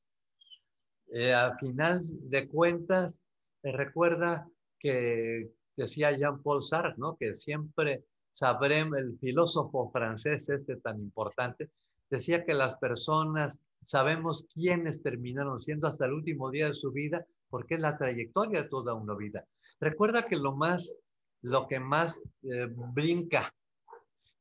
Eh, 1.12 1.34
a 1.34 1.54
final 1.58 2.02
de 2.06 2.48
cuentas, 2.48 3.20
eh, 3.62 3.74
recuerda 3.74 4.48
que 4.80 5.50
decía 5.76 6.16
Jean-Paul 6.16 6.64
Sartre, 6.64 6.96
¿no? 6.98 7.18
Que 7.18 7.34
siempre 7.34 8.06
sabremos, 8.32 8.98
el 8.98 9.18
filósofo 9.20 9.90
francés 9.92 10.50
este 10.50 10.78
tan 10.78 11.00
importante, 11.00 11.70
decía 12.10 12.44
que 12.44 12.54
las 12.54 12.76
personas 12.78 13.62
sabemos 13.82 14.48
quiénes 14.54 15.02
terminaron 15.02 15.60
siendo 15.60 15.88
hasta 15.88 16.06
el 16.06 16.14
último 16.14 16.50
día 16.50 16.68
de 16.68 16.74
su 16.74 16.92
vida, 16.92 17.26
porque 17.50 17.76
es 17.76 17.82
la 17.82 17.98
trayectoria 17.98 18.64
de 18.64 18.70
toda 18.70 18.94
una 18.94 19.16
vida. 19.16 19.46
Recuerda 19.80 20.26
que 20.26 20.36
lo 20.36 20.56
más, 20.56 20.96
lo 21.42 21.68
que 21.68 21.80
más 21.80 22.22
eh, 22.44 22.68
brinca 22.94 23.54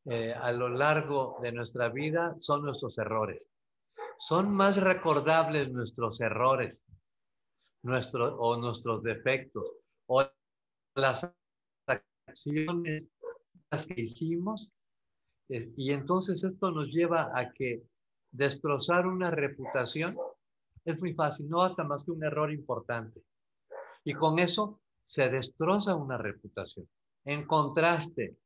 eh, 0.04 0.32
a 0.32 0.52
lo 0.52 0.68
largo 0.68 1.38
de 1.42 1.52
nuestra 1.52 1.88
vida 1.88 2.36
son 2.40 2.62
nuestros 2.62 2.98
errores. 2.98 3.48
Son 4.18 4.50
más 4.52 4.76
recordables 4.76 5.70
nuestros 5.72 6.20
errores 6.20 6.84
nuestro, 7.82 8.36
o 8.36 8.56
nuestros 8.56 9.02
defectos 9.02 9.64
o 10.06 10.24
las 10.94 11.30
acciones 11.86 13.10
que 13.88 14.00
hicimos. 14.02 14.70
Y 15.48 15.92
entonces 15.92 16.44
esto 16.44 16.70
nos 16.70 16.88
lleva 16.88 17.30
a 17.34 17.52
que 17.52 17.82
destrozar 18.30 19.06
una 19.06 19.30
reputación 19.30 20.16
es 20.84 20.98
muy 20.98 21.14
fácil, 21.14 21.48
no 21.48 21.58
basta 21.58 21.84
más 21.84 22.04
que 22.04 22.10
un 22.10 22.24
error 22.24 22.52
importante. 22.52 23.22
Y 24.04 24.14
con 24.14 24.38
eso 24.38 24.80
se 25.04 25.28
destroza 25.28 25.94
una 25.94 26.18
reputación. 26.18 26.88
En 27.24 27.46
contraste, 27.46 28.36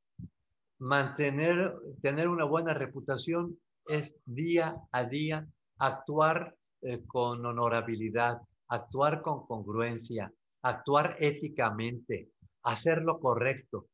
mantener, 0.78 1.74
tener 2.02 2.28
una 2.28 2.44
buena 2.44 2.74
reputación 2.74 3.58
es 3.86 4.16
día 4.26 4.76
a 4.92 5.04
día 5.04 5.46
actuar 5.78 6.54
eh, 6.82 7.04
con 7.06 7.44
honorabilidad, 7.46 8.42
actuar 8.68 9.22
con 9.22 9.46
congruencia, 9.46 10.30
actuar 10.62 11.16
éticamente, 11.18 12.30
hacer 12.66 13.02
lo 13.02 13.18
correcto. 13.20 13.86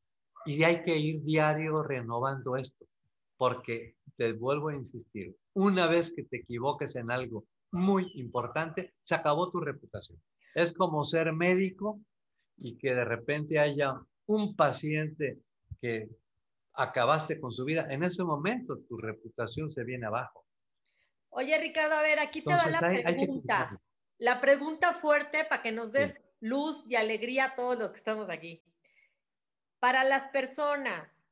Y 0.45 0.65
hay 0.65 0.83
que 0.83 0.97
ir 0.97 1.23
diario 1.23 1.83
renovando 1.83 2.57
esto, 2.57 2.87
porque 3.37 3.97
te 4.17 4.33
vuelvo 4.33 4.71
a 4.71 4.75
insistir, 4.75 5.37
una 5.55 5.87
vez 5.87 6.13
que 6.13 6.25
te 6.25 6.39
equivoques 6.39 6.97
en 6.97 7.11
algo 7.11 7.45
muy 7.71 8.11
importante, 8.15 8.95
se 9.03 9.15
acabó 9.15 9.51
tu 9.51 9.61
reputación. 9.61 10.21
Es 10.55 10.75
como 10.75 11.05
ser 11.05 11.33
médico 11.33 12.01
y 12.57 12.77
que 12.77 12.95
de 12.95 13.05
repente 13.05 13.59
haya 13.59 13.95
un 14.27 14.57
paciente 14.57 15.39
que 15.81 16.09
acabaste 16.75 17.41
con 17.41 17.53
su 17.53 17.65
vida. 17.65 17.87
En 17.91 18.03
ese 18.03 18.25
momento 18.25 18.79
tu 18.89 18.97
reputación 18.97 19.71
se 19.71 19.85
viene 19.85 20.07
abajo. 20.07 20.45
Oye, 21.31 21.59
Ricardo, 21.59 21.95
a 21.95 22.03
ver, 22.03 22.19
aquí 22.19 22.43
te 22.43 22.51
Entonces 22.51 22.83
va 22.83 22.89
hay, 22.89 23.03
la 23.03 23.09
hay 23.09 23.17
que 23.17 23.23
pregunta. 23.23 23.81
La 24.19 24.41
pregunta 24.41 24.95
fuerte 24.95 25.45
para 25.45 25.63
que 25.63 25.73
nos 25.73 25.93
Sí. 25.93 25.99
Luz 26.43 26.85
y 26.89 26.97
alegría 26.97 27.45
a 27.45 27.55
todos 27.55 27.79
los 27.79 27.93
que 27.93 27.99
estamos 27.99 28.29
aquí. 28.29 28.61
Para 29.79 30.03
las 30.03 30.27
personas 30.27 31.23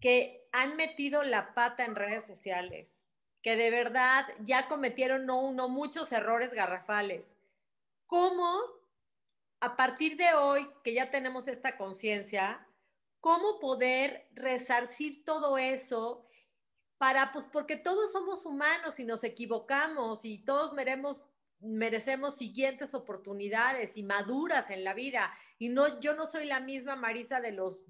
que 0.00 0.48
han 0.52 0.76
metido 0.76 1.24
la 1.24 1.54
pata 1.54 1.84
en 1.84 1.96
redes 1.96 2.24
sociales, 2.24 3.04
que 3.42 3.56
de 3.56 3.70
verdad 3.70 4.26
ya 4.40 4.68
cometieron 4.68 5.26
no 5.26 5.40
uno, 5.40 5.68
muchos 5.68 6.12
errores 6.12 6.54
garrafales, 6.54 7.34
¿cómo 8.06 8.62
a 9.58 9.76
partir 9.76 10.16
de 10.16 10.34
hoy 10.34 10.70
que 10.84 10.94
ya 10.94 11.10
tenemos 11.10 11.48
esta 11.48 11.76
conciencia, 11.76 12.64
cómo 13.20 13.58
poder 13.58 14.28
resarcir 14.34 15.24
todo 15.24 15.58
eso 15.58 16.26
para, 16.96 17.32
pues 17.32 17.44
porque 17.52 17.76
todos 17.76 18.12
somos 18.12 18.46
humanos 18.46 19.00
y 19.00 19.04
nos 19.04 19.24
equivocamos 19.24 20.24
y 20.24 20.38
todos 20.38 20.72
meremos, 20.74 21.20
merecemos 21.60 22.36
siguientes 22.36 22.94
oportunidades 22.94 23.96
y 23.96 24.02
maduras 24.02 24.70
en 24.70 24.84
la 24.84 24.94
vida. 24.94 25.32
Y 25.58 25.68
no, 25.68 26.00
yo 26.00 26.14
no 26.14 26.26
soy 26.26 26.46
la 26.46 26.60
misma 26.60 26.96
Marisa 26.96 27.40
de 27.40 27.52
los 27.52 27.86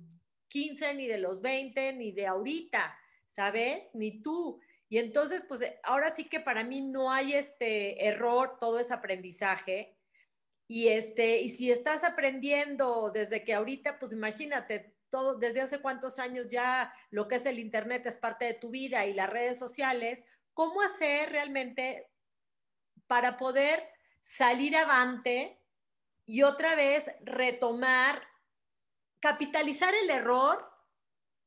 15, 0.49 0.95
ni 0.95 1.07
de 1.07 1.19
los 1.19 1.41
20, 1.41 1.95
ni 1.95 2.13
de 2.13 2.27
ahorita, 2.27 2.99
¿sabes? 3.29 3.89
Ni 3.95 4.23
tú. 4.23 4.61
Y 4.89 4.99
entonces, 4.99 5.45
pues 5.49 5.61
ahora 5.85 6.15
sí 6.15 6.29
que 6.29 6.41
para 6.41 6.65
mí 6.65 6.81
no 6.83 7.13
hay 7.13 7.35
este 7.35 8.07
error, 8.07 8.59
todo 8.61 8.81
es 8.81 8.91
aprendizaje. 8.91 9.97
Y, 10.67 10.89
este, 10.89 11.41
y 11.41 11.51
si 11.51 11.71
estás 11.71 12.05
aprendiendo 12.05 13.11
desde 13.13 13.45
que 13.45 13.55
ahorita, 13.55 13.99
pues 13.99 14.13
imagínate, 14.13 14.95
todo, 15.11 15.37
desde 15.37 15.61
hace 15.61 15.81
cuántos 15.81 16.19
años 16.19 16.51
ya 16.51 16.93
lo 17.11 17.29
que 17.29 17.37
es 17.37 17.47
el 17.47 17.59
Internet 17.59 18.07
es 18.07 18.17
parte 18.17 18.45
de 18.45 18.55
tu 18.55 18.71
vida 18.71 19.07
y 19.07 19.15
las 19.15 19.31
redes 19.31 19.59
sociales, 19.59 20.23
¿cómo 20.55 20.83
hacer 20.83 21.31
realmente 21.31 22.10
para 23.11 23.37
poder 23.37 23.83
salir 24.23 24.77
avante 24.77 25.59
y 26.27 26.43
otra 26.43 26.77
vez 26.77 27.11
retomar, 27.23 28.23
capitalizar 29.19 29.93
el 30.01 30.11
error 30.11 30.65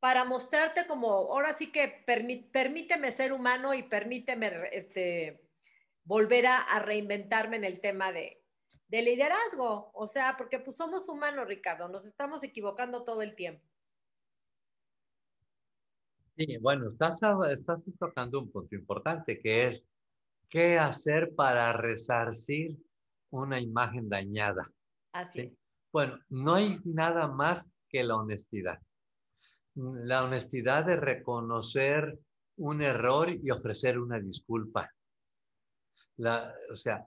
para 0.02 0.26
mostrarte 0.26 0.86
como, 0.88 1.08
ahora 1.08 1.54
sí 1.54 1.72
que 1.72 1.88
permí, 2.06 2.36
permíteme 2.36 3.14
ser 3.14 3.32
humano 3.32 3.74
y 3.74 3.84
permíteme 3.84 4.52
este, 4.74 5.48
volver 6.04 6.48
a, 6.48 6.58
a 6.58 6.80
reinventarme 6.80 7.56
en 7.56 7.64
el 7.64 7.80
tema 7.80 8.12
de, 8.12 8.44
de 8.90 9.02
liderazgo, 9.02 9.90
o 9.94 10.06
sea, 10.06 10.36
porque 10.36 10.60
pues 10.60 10.76
somos 10.76 11.08
humanos, 11.08 11.48
Ricardo, 11.48 11.88
nos 11.88 12.06
estamos 12.06 12.44
equivocando 12.44 13.06
todo 13.06 13.22
el 13.22 13.36
tiempo. 13.36 13.66
Sí, 16.36 16.58
bueno, 16.58 16.92
estás, 16.92 17.22
estás 17.54 17.80
tocando 17.98 18.40
un 18.40 18.52
punto 18.52 18.76
importante 18.76 19.40
que 19.40 19.68
es 19.68 19.88
qué 20.54 20.78
hacer 20.78 21.34
para 21.34 21.74
resarcir 21.74 22.78
una 23.32 23.60
imagen 23.60 24.08
dañada. 24.08 24.62
Así 25.12 25.42
¿sí? 25.42 25.48
es. 25.48 25.54
Bueno, 25.92 26.20
no 26.30 26.54
hay 26.54 26.80
nada 26.86 27.28
más 27.28 27.68
que 27.90 28.04
la 28.04 28.18
honestidad. 28.18 28.80
La 29.74 30.24
honestidad 30.24 30.86
de 30.86 30.98
reconocer 30.98 32.20
un 32.58 32.84
error 32.84 33.32
y 33.32 33.50
ofrecer 33.50 33.98
una 33.98 34.20
disculpa. 34.20 34.92
La, 36.18 36.54
o 36.72 36.76
sea, 36.76 37.04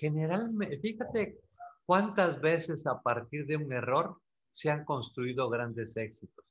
generalmente, 0.00 0.78
fíjate 0.78 1.40
cuántas 1.84 2.40
veces 2.40 2.86
a 2.86 3.02
partir 3.02 3.44
de 3.44 3.56
un 3.56 3.70
error 3.70 4.16
se 4.50 4.70
han 4.70 4.86
construido 4.86 5.50
grandes 5.50 5.94
éxitos. 5.98 6.46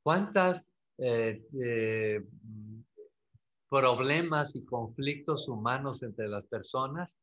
¿Cuántas 0.00 0.68
eh, 0.98 1.42
eh, 1.60 2.24
problemas 3.76 4.56
y 4.56 4.64
conflictos 4.64 5.48
humanos 5.48 6.02
entre 6.02 6.28
las 6.28 6.46
personas 6.46 7.20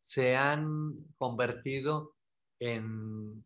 se 0.00 0.34
han 0.34 0.92
convertido 1.16 2.16
en, 2.58 3.44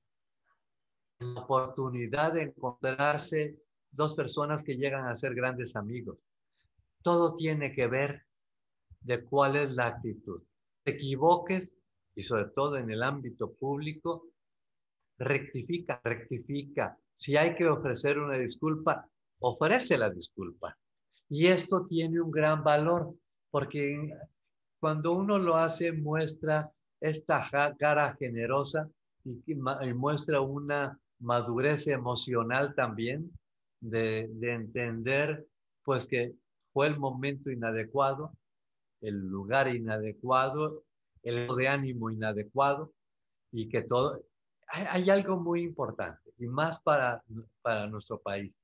la 1.18 1.42
oportunidad 1.42 2.32
de 2.32 2.44
encontrarse 2.44 3.58
dos 3.90 4.14
personas 4.14 4.64
que 4.64 4.76
llegan 4.76 5.06
a 5.06 5.14
ser 5.14 5.34
grandes 5.34 5.76
amigos? 5.76 6.16
Todo 7.02 7.36
tiene 7.36 7.74
que 7.74 7.86
ver 7.86 8.24
de 9.00 9.24
cuál 9.24 9.56
es 9.56 9.70
la 9.70 9.88
actitud. 9.88 10.42
Te 10.84 10.92
equivoques 10.92 11.74
y 12.14 12.22
sobre 12.22 12.46
todo 12.46 12.78
en 12.78 12.90
el 12.90 13.02
ámbito 13.02 13.52
público, 13.52 14.28
rectifica, 15.18 16.00
rectifica. 16.02 16.96
Si 17.12 17.36
hay 17.36 17.54
que 17.54 17.68
ofrecer 17.68 18.18
una 18.18 18.38
disculpa, 18.38 19.06
ofrece 19.40 19.98
la 19.98 20.08
disculpa. 20.08 20.78
Y 21.32 21.46
esto 21.46 21.86
tiene 21.86 22.20
un 22.20 22.30
gran 22.30 22.62
valor 22.62 23.14
porque 23.50 24.14
cuando 24.78 25.12
uno 25.12 25.38
lo 25.38 25.56
hace 25.56 25.90
muestra 25.90 26.70
esta 27.00 27.48
cara 27.78 28.14
generosa 28.16 28.86
y, 29.24 29.54
muestra 29.54 30.42
una 30.42 31.00
madurez 31.20 31.86
emocional 31.86 32.74
también 32.74 33.32
de, 33.80 34.28
de 34.34 34.52
entender 34.52 35.46
pues 35.82 36.06
que 36.06 36.34
fue 36.74 36.88
el 36.88 36.98
momento 36.98 37.50
inadecuado, 37.50 38.36
el 39.00 39.26
lugar 39.26 39.74
inadecuado, 39.74 40.84
el 41.22 41.48
de 41.56 41.66
ánimo 41.66 42.10
inadecuado 42.10 42.92
y 43.50 43.70
que 43.70 43.80
todo... 43.80 44.22
Hay 44.66 45.08
algo 45.08 45.38
muy 45.38 45.62
importante 45.62 46.30
y 46.36 46.46
más 46.46 46.78
para, 46.78 47.24
para 47.62 47.86
nuestro 47.86 48.20
país. 48.20 48.60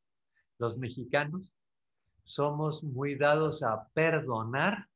Los 0.58 0.76
mexicanos 0.76 1.54
somos 2.28 2.82
muy 2.82 3.14
dados 3.14 3.62
a 3.62 3.88
perdonar 3.94 4.86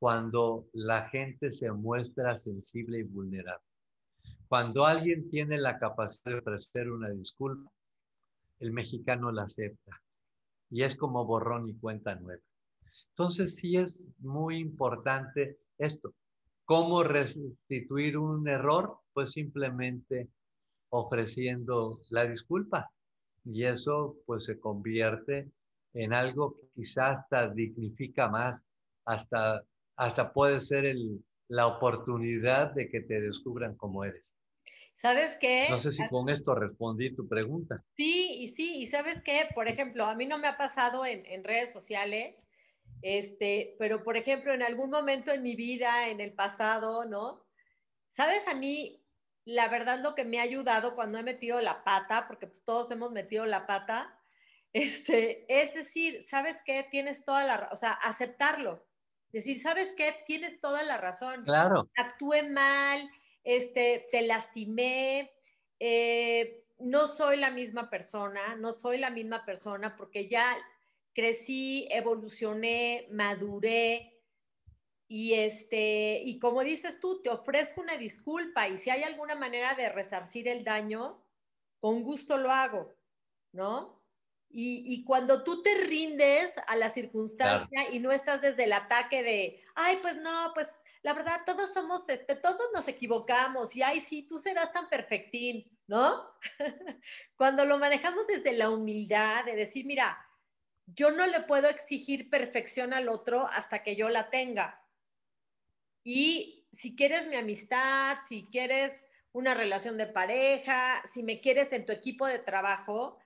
cuando 0.00 0.66
la 0.72 1.08
gente 1.08 1.52
se 1.52 1.70
muestra 1.70 2.36
sensible 2.36 2.98
y 2.98 3.02
vulnerable. 3.04 3.64
Cuando 4.48 4.84
alguien 4.84 5.30
tiene 5.30 5.56
la 5.56 5.78
capacidad 5.78 6.32
de 6.32 6.38
ofrecer 6.40 6.90
una 6.90 7.10
disculpa, 7.10 7.70
el 8.58 8.72
mexicano 8.72 9.30
la 9.30 9.44
acepta 9.44 10.02
y 10.68 10.82
es 10.82 10.96
como 10.96 11.24
borrón 11.24 11.68
y 11.68 11.74
cuenta 11.74 12.16
nueva. 12.16 12.42
Entonces 13.10 13.54
sí 13.54 13.76
es 13.76 14.04
muy 14.18 14.58
importante 14.58 15.58
esto. 15.78 16.12
¿Cómo 16.64 17.04
restituir 17.04 18.18
un 18.18 18.48
error? 18.48 18.98
Pues 19.12 19.30
simplemente 19.30 20.28
ofreciendo 20.88 22.00
la 22.10 22.26
disculpa. 22.26 22.90
Y 23.44 23.62
eso 23.62 24.16
pues 24.26 24.44
se 24.44 24.58
convierte 24.58 25.48
en 25.94 26.12
algo 26.12 26.54
que 26.54 26.68
quizás 26.74 27.18
hasta 27.18 27.48
dignifica 27.48 28.28
más, 28.28 28.62
hasta, 29.04 29.62
hasta 29.96 30.32
puede 30.32 30.60
ser 30.60 30.86
el, 30.86 31.24
la 31.48 31.66
oportunidad 31.66 32.72
de 32.72 32.88
que 32.88 33.00
te 33.00 33.20
descubran 33.20 33.76
como 33.76 34.04
eres. 34.04 34.34
¿Sabes 34.94 35.36
qué? 35.40 35.66
No 35.68 35.78
sé 35.78 35.92
si 35.92 36.06
con 36.08 36.28
esto 36.28 36.54
respondí 36.54 37.14
tu 37.14 37.26
pregunta. 37.28 37.82
Sí, 37.96 38.36
y 38.40 38.48
sí, 38.48 38.76
y 38.76 38.86
sabes 38.86 39.20
qué, 39.22 39.48
por 39.54 39.66
ejemplo, 39.66 40.04
a 40.04 40.14
mí 40.14 40.26
no 40.26 40.38
me 40.38 40.46
ha 40.46 40.56
pasado 40.56 41.04
en, 41.04 41.26
en 41.26 41.42
redes 41.42 41.72
sociales, 41.72 42.36
este, 43.02 43.74
pero 43.78 44.04
por 44.04 44.16
ejemplo, 44.16 44.52
en 44.52 44.62
algún 44.62 44.90
momento 44.90 45.32
en 45.32 45.42
mi 45.42 45.56
vida, 45.56 46.08
en 46.08 46.20
el 46.20 46.34
pasado, 46.34 47.04
¿no? 47.04 47.44
¿Sabes 48.10 48.46
a 48.46 48.54
mí, 48.54 49.04
la 49.44 49.68
verdad, 49.68 50.00
lo 50.00 50.14
que 50.14 50.24
me 50.24 50.38
ha 50.38 50.42
ayudado 50.42 50.94
cuando 50.94 51.18
he 51.18 51.22
metido 51.22 51.60
la 51.60 51.82
pata, 51.82 52.28
porque 52.28 52.46
pues 52.46 52.62
todos 52.64 52.90
hemos 52.92 53.10
metido 53.10 53.44
la 53.44 53.66
pata, 53.66 54.21
este, 54.72 55.44
es 55.48 55.74
decir, 55.74 56.22
¿sabes 56.22 56.56
qué? 56.64 56.86
Tienes 56.90 57.24
toda 57.24 57.44
la, 57.44 57.68
o 57.72 57.76
sea, 57.76 57.92
aceptarlo. 57.92 58.86
Decir, 59.32 59.60
¿sabes 59.60 59.94
qué? 59.96 60.14
Tienes 60.26 60.60
toda 60.60 60.82
la 60.82 60.98
razón. 60.98 61.44
Claro. 61.44 61.90
Actué 61.96 62.42
mal, 62.42 63.10
este, 63.44 64.08
te 64.12 64.22
lastimé, 64.22 65.32
eh, 65.80 66.64
no 66.78 67.08
soy 67.08 67.36
la 67.36 67.50
misma 67.50 67.88
persona, 67.88 68.56
no 68.56 68.72
soy 68.72 68.98
la 68.98 69.10
misma 69.10 69.44
persona 69.44 69.96
porque 69.96 70.28
ya 70.28 70.56
crecí, 71.14 71.86
evolucioné, 71.90 73.08
maduré 73.10 74.20
y 75.08 75.34
este, 75.34 76.22
y 76.24 76.38
como 76.38 76.62
dices 76.64 76.98
tú, 77.00 77.20
te 77.22 77.30
ofrezco 77.30 77.82
una 77.82 77.96
disculpa 77.98 78.68
y 78.68 78.78
si 78.78 78.90
hay 78.90 79.02
alguna 79.02 79.34
manera 79.34 79.74
de 79.74 79.88
resarcir 79.90 80.48
el 80.48 80.64
daño, 80.64 81.22
con 81.80 82.02
gusto 82.02 82.38
lo 82.38 82.50
hago, 82.50 82.94
¿no? 83.52 84.01
Y, 84.54 84.84
y, 84.86 85.04
cuando 85.04 85.44
tú 85.44 85.62
te 85.62 85.74
rindes 85.74 86.52
a 86.66 86.76
la 86.76 86.90
circunstancia 86.90 87.68
claro. 87.70 87.94
y 87.94 88.00
no 88.00 88.12
estás 88.12 88.42
desde 88.42 88.64
el 88.64 88.74
ataque 88.74 89.22
de, 89.22 89.64
ay, 89.74 89.98
pues 90.02 90.16
no, 90.16 90.52
pues 90.52 90.76
la 91.02 91.14
verdad, 91.14 91.40
todos 91.44 91.72
somos, 91.72 92.08
este, 92.08 92.36
todos 92.36 92.68
nos 92.72 92.86
equivocamos 92.86 93.74
y, 93.74 93.82
ay, 93.82 94.00
sí, 94.00 94.22
tú 94.22 94.38
serás 94.38 94.72
tan 94.72 94.88
perfectín, 94.88 95.76
¿no? 95.86 96.30
cuando 97.36 97.64
lo 97.64 97.78
manejamos 97.78 98.26
desde 98.26 98.52
la 98.52 98.70
humildad 98.70 99.44
de 99.44 99.56
decir, 99.56 99.84
mira, 99.84 100.24
yo 100.86 101.10
no 101.10 101.26
le 101.26 101.40
puedo 101.40 101.68
exigir 101.68 102.30
perfección 102.30 102.94
al 102.94 103.08
otro 103.08 103.48
hasta 103.48 103.82
que 103.82 103.96
yo 103.96 104.10
la 104.10 104.30
tenga. 104.30 104.84
Y 106.04 106.68
si 106.72 106.94
quieres 106.94 107.26
mi 107.26 107.36
amistad, 107.36 108.18
si 108.28 108.48
quieres 108.50 109.08
una 109.32 109.54
relación 109.54 109.96
de 109.96 110.06
pareja, 110.06 111.02
si 111.12 111.22
me 111.22 111.40
quieres 111.40 111.72
en 111.72 111.86
tu 111.86 111.92
equipo 111.92 112.26
de 112.26 112.38
trabajo, 112.38 113.18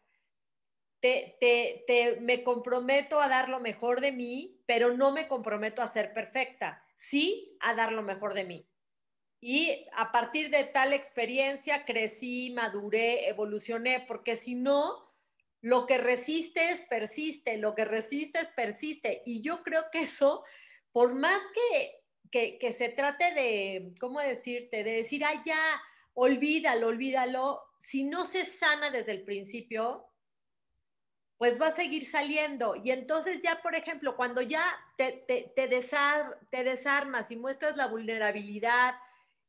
te, 1.01 1.37
te, 1.41 1.85
te, 1.87 2.21
me 2.21 2.43
comprometo 2.43 3.21
a 3.21 3.29
dar 3.29 3.49
lo 3.49 3.61
mejor 3.61 4.01
de 4.01 4.13
mí, 4.13 4.61
pero 4.67 4.97
no 4.97 5.13
me 5.13 5.29
comprometo 5.29 5.83
a 5.83 5.89
ser 5.89 6.13
perfecta, 6.13 6.85
sí 6.97 7.57
a 7.61 7.75
dar 7.75 7.93
lo 7.93 8.03
mejor 8.03 8.35
de 8.35 8.45
mí. 8.45 8.69
Y 9.41 9.87
a 9.97 10.13
partir 10.13 10.51
de 10.51 10.65
tal 10.65 10.93
experiencia 10.93 11.85
crecí, 11.85 12.51
maduré, 12.51 13.29
evolucioné, 13.29 14.05
porque 14.09 14.37
si 14.37 14.55
no, 14.55 15.15
lo 15.61 15.87
que 15.87 15.99
resistes 15.99 16.83
persiste, 16.89 17.57
lo 17.59 17.75
que 17.75 17.85
resistes 17.85 18.49
persiste. 18.57 19.23
Y 19.27 19.43
yo 19.43 19.63
creo 19.63 19.91
que 19.93 20.03
eso, 20.03 20.43
por 20.93 21.15
más 21.15 21.41
que, 21.55 22.03
que, 22.31 22.59
que 22.59 22.73
se 22.73 22.89
trate 22.89 23.33
de, 23.35 23.95
¿cómo 24.01 24.21
decirte? 24.21 24.83
De 24.85 24.93
decir, 24.93 25.25
ay, 25.25 25.41
ya, 25.45 25.61
olvídalo, 26.15 26.89
olvídalo, 26.89 27.61
si 27.79 28.05
no 28.05 28.25
se 28.27 28.47
sana 28.47 28.91
desde 28.91 29.13
el 29.13 29.23
principio, 29.23 30.06
pues 31.39 31.61
va 31.61 31.69
a 31.69 31.73
seguir 31.73 32.07
saliendo. 32.09 32.77
Y 32.77 32.91
entonces 32.91 33.41
ya, 33.43 33.61
por 33.63 33.75
ejemplo, 33.75 34.17
cuando 34.17 34.41
ya 34.41 34.65
te, 34.97 35.53
desar, 35.69 36.39
te 36.51 36.65
desarmas 36.65 37.31
y 37.31 37.37
muestras 37.37 37.77
la 37.77 37.89
vulnerabilidad 37.89 38.95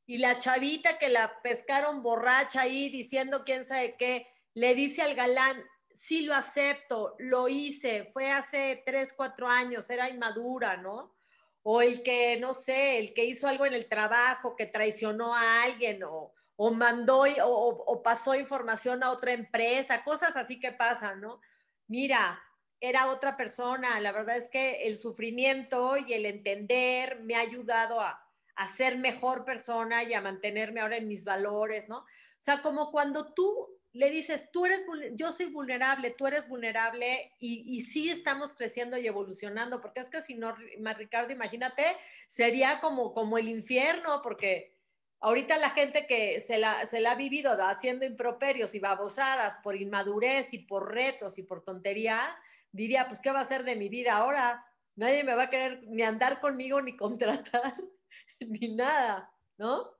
y 0.05 0.17
la 0.17 0.37
chavita 0.37 0.97
que 0.97 1.09
la 1.09 1.41
pescaron 1.41 2.03
borracha 2.03 2.61
ahí 2.61 2.89
diciendo 2.89 3.43
quién 3.45 3.65
sabe 3.65 3.95
qué, 3.97 4.27
le 4.53 4.73
dice 4.73 5.01
al 5.01 5.15
galán, 5.15 5.63
sí 5.93 6.21
lo 6.21 6.33
acepto, 6.33 7.15
lo 7.19 7.47
hice, 7.47 8.09
fue 8.13 8.31
hace 8.31 8.81
tres, 8.85 9.13
cuatro 9.15 9.47
años, 9.47 9.89
era 9.89 10.09
inmadura, 10.09 10.77
¿no? 10.77 11.15
O 11.63 11.81
el 11.81 12.03
que, 12.03 12.37
no 12.39 12.53
sé, 12.53 12.99
el 12.99 13.13
que 13.13 13.25
hizo 13.25 13.47
algo 13.47 13.65
en 13.65 13.73
el 13.73 13.89
trabajo, 13.89 14.55
que 14.55 14.65
traicionó 14.65 15.35
a 15.35 15.63
alguien 15.63 16.03
o, 16.03 16.33
o 16.55 16.71
mandó 16.71 17.23
o, 17.43 17.83
o 17.85 18.03
pasó 18.03 18.35
información 18.35 19.03
a 19.03 19.11
otra 19.11 19.33
empresa, 19.33 20.03
cosas 20.03 20.35
así 20.35 20.59
que 20.59 20.71
pasan, 20.71 21.19
¿no? 21.21 21.41
Mira, 21.87 22.41
era 22.79 23.09
otra 23.09 23.37
persona. 23.37 23.99
La 23.99 24.11
verdad 24.11 24.37
es 24.37 24.49
que 24.49 24.87
el 24.87 24.97
sufrimiento 24.97 25.97
y 25.97 26.13
el 26.13 26.25
entender 26.25 27.21
me 27.21 27.35
ha 27.35 27.41
ayudado 27.41 27.99
a, 28.01 28.23
a, 28.55 28.75
ser 28.75 28.97
mejor 28.97 29.45
persona 29.45 30.03
y 30.03 30.13
a 30.13 30.21
mantenerme 30.21 30.81
ahora 30.81 30.97
en 30.97 31.07
mis 31.07 31.23
valores, 31.23 31.87
¿no? 31.87 31.99
O 31.99 32.41
sea, 32.41 32.61
como 32.61 32.91
cuando 32.91 33.33
tú 33.33 33.67
le 33.93 34.11
dices, 34.11 34.51
tú 34.51 34.65
eres, 34.65 34.85
yo 35.13 35.31
soy 35.31 35.47
vulnerable, 35.47 36.11
tú 36.11 36.27
eres 36.27 36.47
vulnerable 36.47 37.31
y, 37.39 37.63
y 37.65 37.81
sí 37.85 38.11
estamos 38.11 38.53
creciendo 38.53 38.97
y 38.97 39.07
evolucionando, 39.07 39.81
porque 39.81 40.01
es 40.01 40.09
que 40.09 40.21
si 40.21 40.35
no, 40.35 40.55
Ricardo, 40.95 41.33
imagínate, 41.33 41.97
sería 42.27 42.79
como, 42.79 43.11
como 43.13 43.39
el 43.39 43.47
infierno, 43.47 44.21
porque 44.21 44.76
Ahorita 45.19 45.57
la 45.57 45.71
gente 45.71 46.05
que 46.07 46.39
se 46.41 46.57
la, 46.57 46.85
se 46.85 47.01
la 47.01 47.11
ha 47.11 47.15
vivido 47.15 47.51
haciendo 47.59 48.05
improperios 48.05 48.75
y 48.75 48.79
babosadas 48.79 49.55
por 49.63 49.75
inmadurez 49.75 50.53
y 50.53 50.59
por 50.59 50.93
retos 50.93 51.37
y 51.39 51.43
por 51.43 51.63
tonterías, 51.63 52.35
diría, 52.71 53.07
pues, 53.07 53.19
¿qué 53.21 53.31
va 53.31 53.39
a 53.39 53.47
ser 53.47 53.63
de 53.63 53.75
mi 53.75 53.89
vida 53.89 54.15
ahora? 54.15 54.63
Nadie 54.95 55.23
me 55.23 55.33
va 55.33 55.43
a 55.43 55.49
querer 55.49 55.83
ni 55.87 56.03
andar 56.03 56.39
conmigo, 56.39 56.81
ni 56.81 56.95
contratar, 56.95 57.73
ni 58.39 58.75
nada, 58.75 59.31
¿no? 59.57 59.91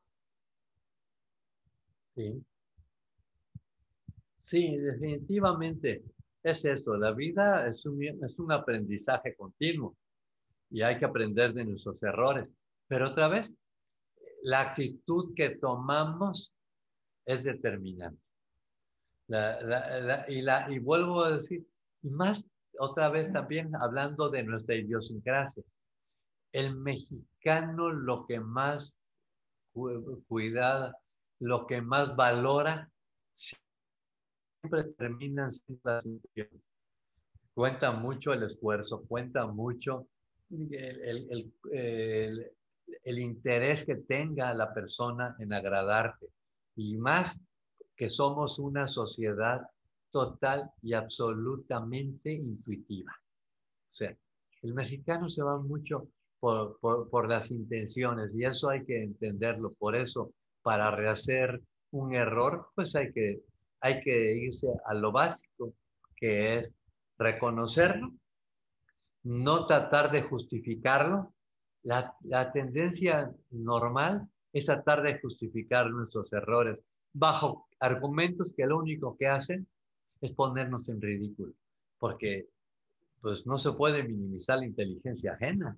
Sí. 2.15 2.43
Sí, 4.41 4.77
definitivamente 4.77 6.03
es 6.41 6.63
eso. 6.63 6.95
La 6.95 7.11
vida 7.11 7.67
es 7.67 7.85
un, 7.85 8.01
es 8.03 8.39
un 8.39 8.51
aprendizaje 8.51 9.35
continuo 9.35 9.97
y 10.69 10.81
hay 10.81 10.97
que 10.97 11.05
aprender 11.05 11.53
de 11.53 11.65
nuestros 11.65 12.01
errores. 12.01 12.53
Pero 12.87 13.09
otra 13.09 13.27
vez, 13.27 13.57
la 14.43 14.61
actitud 14.61 15.33
que 15.35 15.51
tomamos 15.51 16.53
es 17.25 17.43
determinante. 17.43 18.21
La, 19.27 19.61
la, 19.61 19.99
la, 19.99 20.25
y, 20.29 20.41
la, 20.41 20.71
y 20.71 20.79
vuelvo 20.79 21.23
a 21.23 21.31
decir, 21.35 21.65
más 22.01 22.47
otra 22.79 23.09
vez 23.09 23.31
también 23.33 23.75
hablando 23.75 24.29
de 24.29 24.43
nuestra 24.43 24.75
idiosincrasia, 24.75 25.63
el 26.53 26.75
mexicano 26.77 27.91
lo 27.91 28.25
que 28.25 28.39
más 28.39 28.95
cuida, 30.27 30.95
lo 31.39 31.67
que 31.67 31.81
más 31.81 32.15
valora, 32.15 32.89
siempre 33.33 34.85
terminan 34.97 35.51
siendo 35.51 35.81
las 35.83 36.05
intenciones. 36.05 36.61
Cuenta 37.53 37.91
mucho 37.91 38.33
el 38.33 38.43
esfuerzo, 38.43 39.03
cuenta 39.07 39.47
mucho 39.47 40.07
el, 40.49 40.73
el, 40.73 41.53
el, 41.71 42.51
el 43.03 43.19
interés 43.19 43.85
que 43.85 43.95
tenga 43.95 44.53
la 44.53 44.73
persona 44.73 45.35
en 45.39 45.53
agradarte. 45.53 46.27
Y 46.75 46.97
más 46.97 47.39
que 47.95 48.09
somos 48.09 48.59
una 48.59 48.87
sociedad 48.87 49.67
total 50.11 50.71
y 50.81 50.93
absolutamente 50.93 52.31
intuitiva. 52.31 53.11
O 53.11 53.93
sea, 53.93 54.15
el 54.61 54.73
mexicano 54.73 55.29
se 55.29 55.43
va 55.43 55.57
mucho 55.57 56.07
por, 56.39 56.79
por, 56.79 57.09
por, 57.09 57.27
las 57.27 57.49
intenciones 57.51 58.31
y 58.35 58.45
eso 58.45 58.69
hay 58.69 58.85
que 58.85 59.03
entenderlo. 59.03 59.73
Por 59.73 59.95
eso, 59.95 60.33
para 60.61 60.91
rehacer 60.91 61.61
un 61.91 62.13
error, 62.13 62.67
pues 62.75 62.95
hay 62.95 63.11
que, 63.11 63.41
hay 63.81 64.01
que 64.01 64.35
irse 64.35 64.67
a 64.85 64.93
lo 64.93 65.11
básico, 65.11 65.73
que 66.15 66.59
es 66.59 66.75
reconocerlo 67.17 68.13
no 69.27 69.65
tratar 69.65 70.11
de 70.11 70.21
justificarlo. 70.21 71.33
La, 71.87 72.13
la 72.23 72.51
tendencia 72.51 73.31
normal 73.49 74.27
es 74.51 74.65
tratar 74.65 75.03
de 75.03 75.21
justificar 75.21 75.89
nuestros 75.89 76.33
errores 76.33 76.77
bajo 77.13 77.69
argumentos 77.79 78.53
que 78.57 78.65
lo 78.65 78.77
único 78.77 79.15
que 79.15 79.27
hacen 79.27 79.65
es 80.19 80.33
ponernos 80.33 80.89
en 80.89 81.01
ridículo, 81.01 81.53
porque 81.97 82.49
pues 83.21 83.47
no 83.47 83.57
se 83.57 83.71
puede 83.71 84.03
minimizar 84.03 84.59
la 84.59 84.65
inteligencia 84.65 85.33
ajena. 85.33 85.77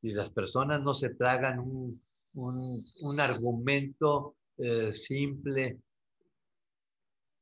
Y 0.00 0.12
las 0.12 0.30
personas 0.30 0.80
no 0.82 0.94
se 0.94 1.08
tragan 1.16 1.58
un, 1.58 2.00
un, 2.36 2.84
un 3.00 3.20
argumento 3.20 4.36
eh, 4.58 4.92
simple. 4.92 5.80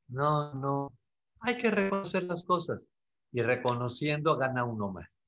No, 0.08 0.54
no. 0.54 0.92
Hay 1.40 1.58
que 1.58 1.70
reconocer 1.70 2.22
las 2.22 2.44
cosas 2.44 2.80
y 3.30 3.42
reconociendo 3.42 4.38
gana 4.38 4.64
uno 4.64 4.90
más. 4.90 5.23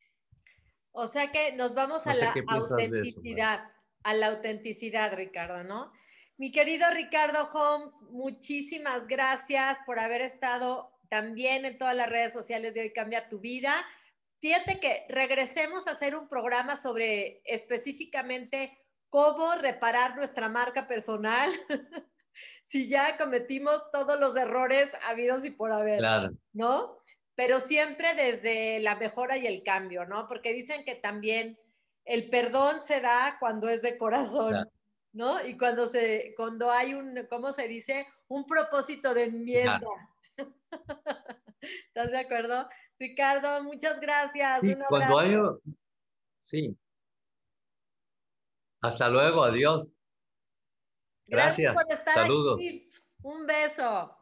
O 0.98 1.08
sea 1.08 1.30
que 1.30 1.52
nos 1.52 1.74
vamos 1.74 2.06
No 2.06 2.12
a 2.12 2.14
la 2.14 2.32
de 2.32 2.40
eso, 2.40 2.46
autenticidad, 2.48 3.70
a 4.02 4.14
la 4.14 4.28
autenticidad, 4.28 5.14
Ricardo, 5.14 5.62
¿no? 5.62 5.92
Mi 6.38 6.50
querido 6.50 6.90
Ricardo 6.90 7.50
Holmes, 7.52 7.92
muchísimas 8.10 9.06
gracias 9.06 9.76
por 9.84 9.98
haber 9.98 10.22
estado 10.22 10.90
también 11.10 11.66
en 11.66 11.76
todas 11.76 11.94
las 11.94 12.08
redes 12.08 12.32
sociales 12.32 12.72
de 12.72 12.80
Hoy 12.80 12.92
Cambia 12.94 13.28
Tu 13.28 13.40
Vida. 13.40 13.74
Fíjate 14.40 14.80
que 14.80 15.04
regresemos 15.10 15.86
a 15.86 15.92
hacer 15.92 16.16
un 16.16 16.28
programa 16.28 16.78
sobre 16.78 17.42
específicamente 17.44 18.78
cómo 19.10 19.54
reparar 19.54 20.16
nuestra 20.16 20.48
marca 20.48 20.88
personal 20.88 21.50
si 22.64 22.88
ya 22.88 23.18
cometimos 23.18 23.82
todos 23.92 24.18
los 24.18 24.34
errores 24.34 24.90
habidos 25.06 25.44
y 25.44 25.50
por 25.50 25.72
haber. 25.72 25.98
Claro. 25.98 26.30
¿no? 26.54 26.98
Pero 27.36 27.60
siempre 27.60 28.14
desde 28.14 28.80
la 28.80 28.96
mejora 28.96 29.36
y 29.36 29.46
el 29.46 29.62
cambio, 29.62 30.04
¿no? 30.04 30.26
Porque 30.26 30.52
dicen 30.52 30.84
que 30.84 30.96
también 30.96 31.58
el 32.04 32.28
perdón 32.30 32.82
se 32.82 33.00
da 33.00 33.36
cuando 33.38 33.68
es 33.68 33.82
de 33.82 33.96
corazón, 33.98 34.50
Claro. 34.50 34.70
¿no? 35.12 35.46
Y 35.46 35.56
cuando 35.56 35.86
se, 35.86 36.34
cuando 36.36 36.70
hay 36.70 36.94
un, 36.94 37.26
¿cómo 37.30 37.52
se 37.52 37.68
dice? 37.68 38.06
Un 38.28 38.46
propósito 38.46 39.14
de 39.14 39.24
enmienda. 39.24 39.80
¿Estás 41.60 42.10
de 42.10 42.18
acuerdo? 42.18 42.68
Ricardo, 42.98 43.62
muchas 43.62 44.00
gracias. 44.00 44.60
Sí, 44.62 44.72
un 44.74 44.82
cuando 44.88 45.18
hay... 45.18 45.36
Sí. 46.42 46.76
Hasta 48.80 49.08
luego, 49.10 49.42
adiós. 49.42 49.88
Gracias 51.26 51.72
Gracias. 51.72 51.74
por 51.74 51.92
estar 51.92 52.14
Saludos. 52.14 52.54
aquí. 52.60 52.88
Un 53.22 53.46
beso. 53.46 54.16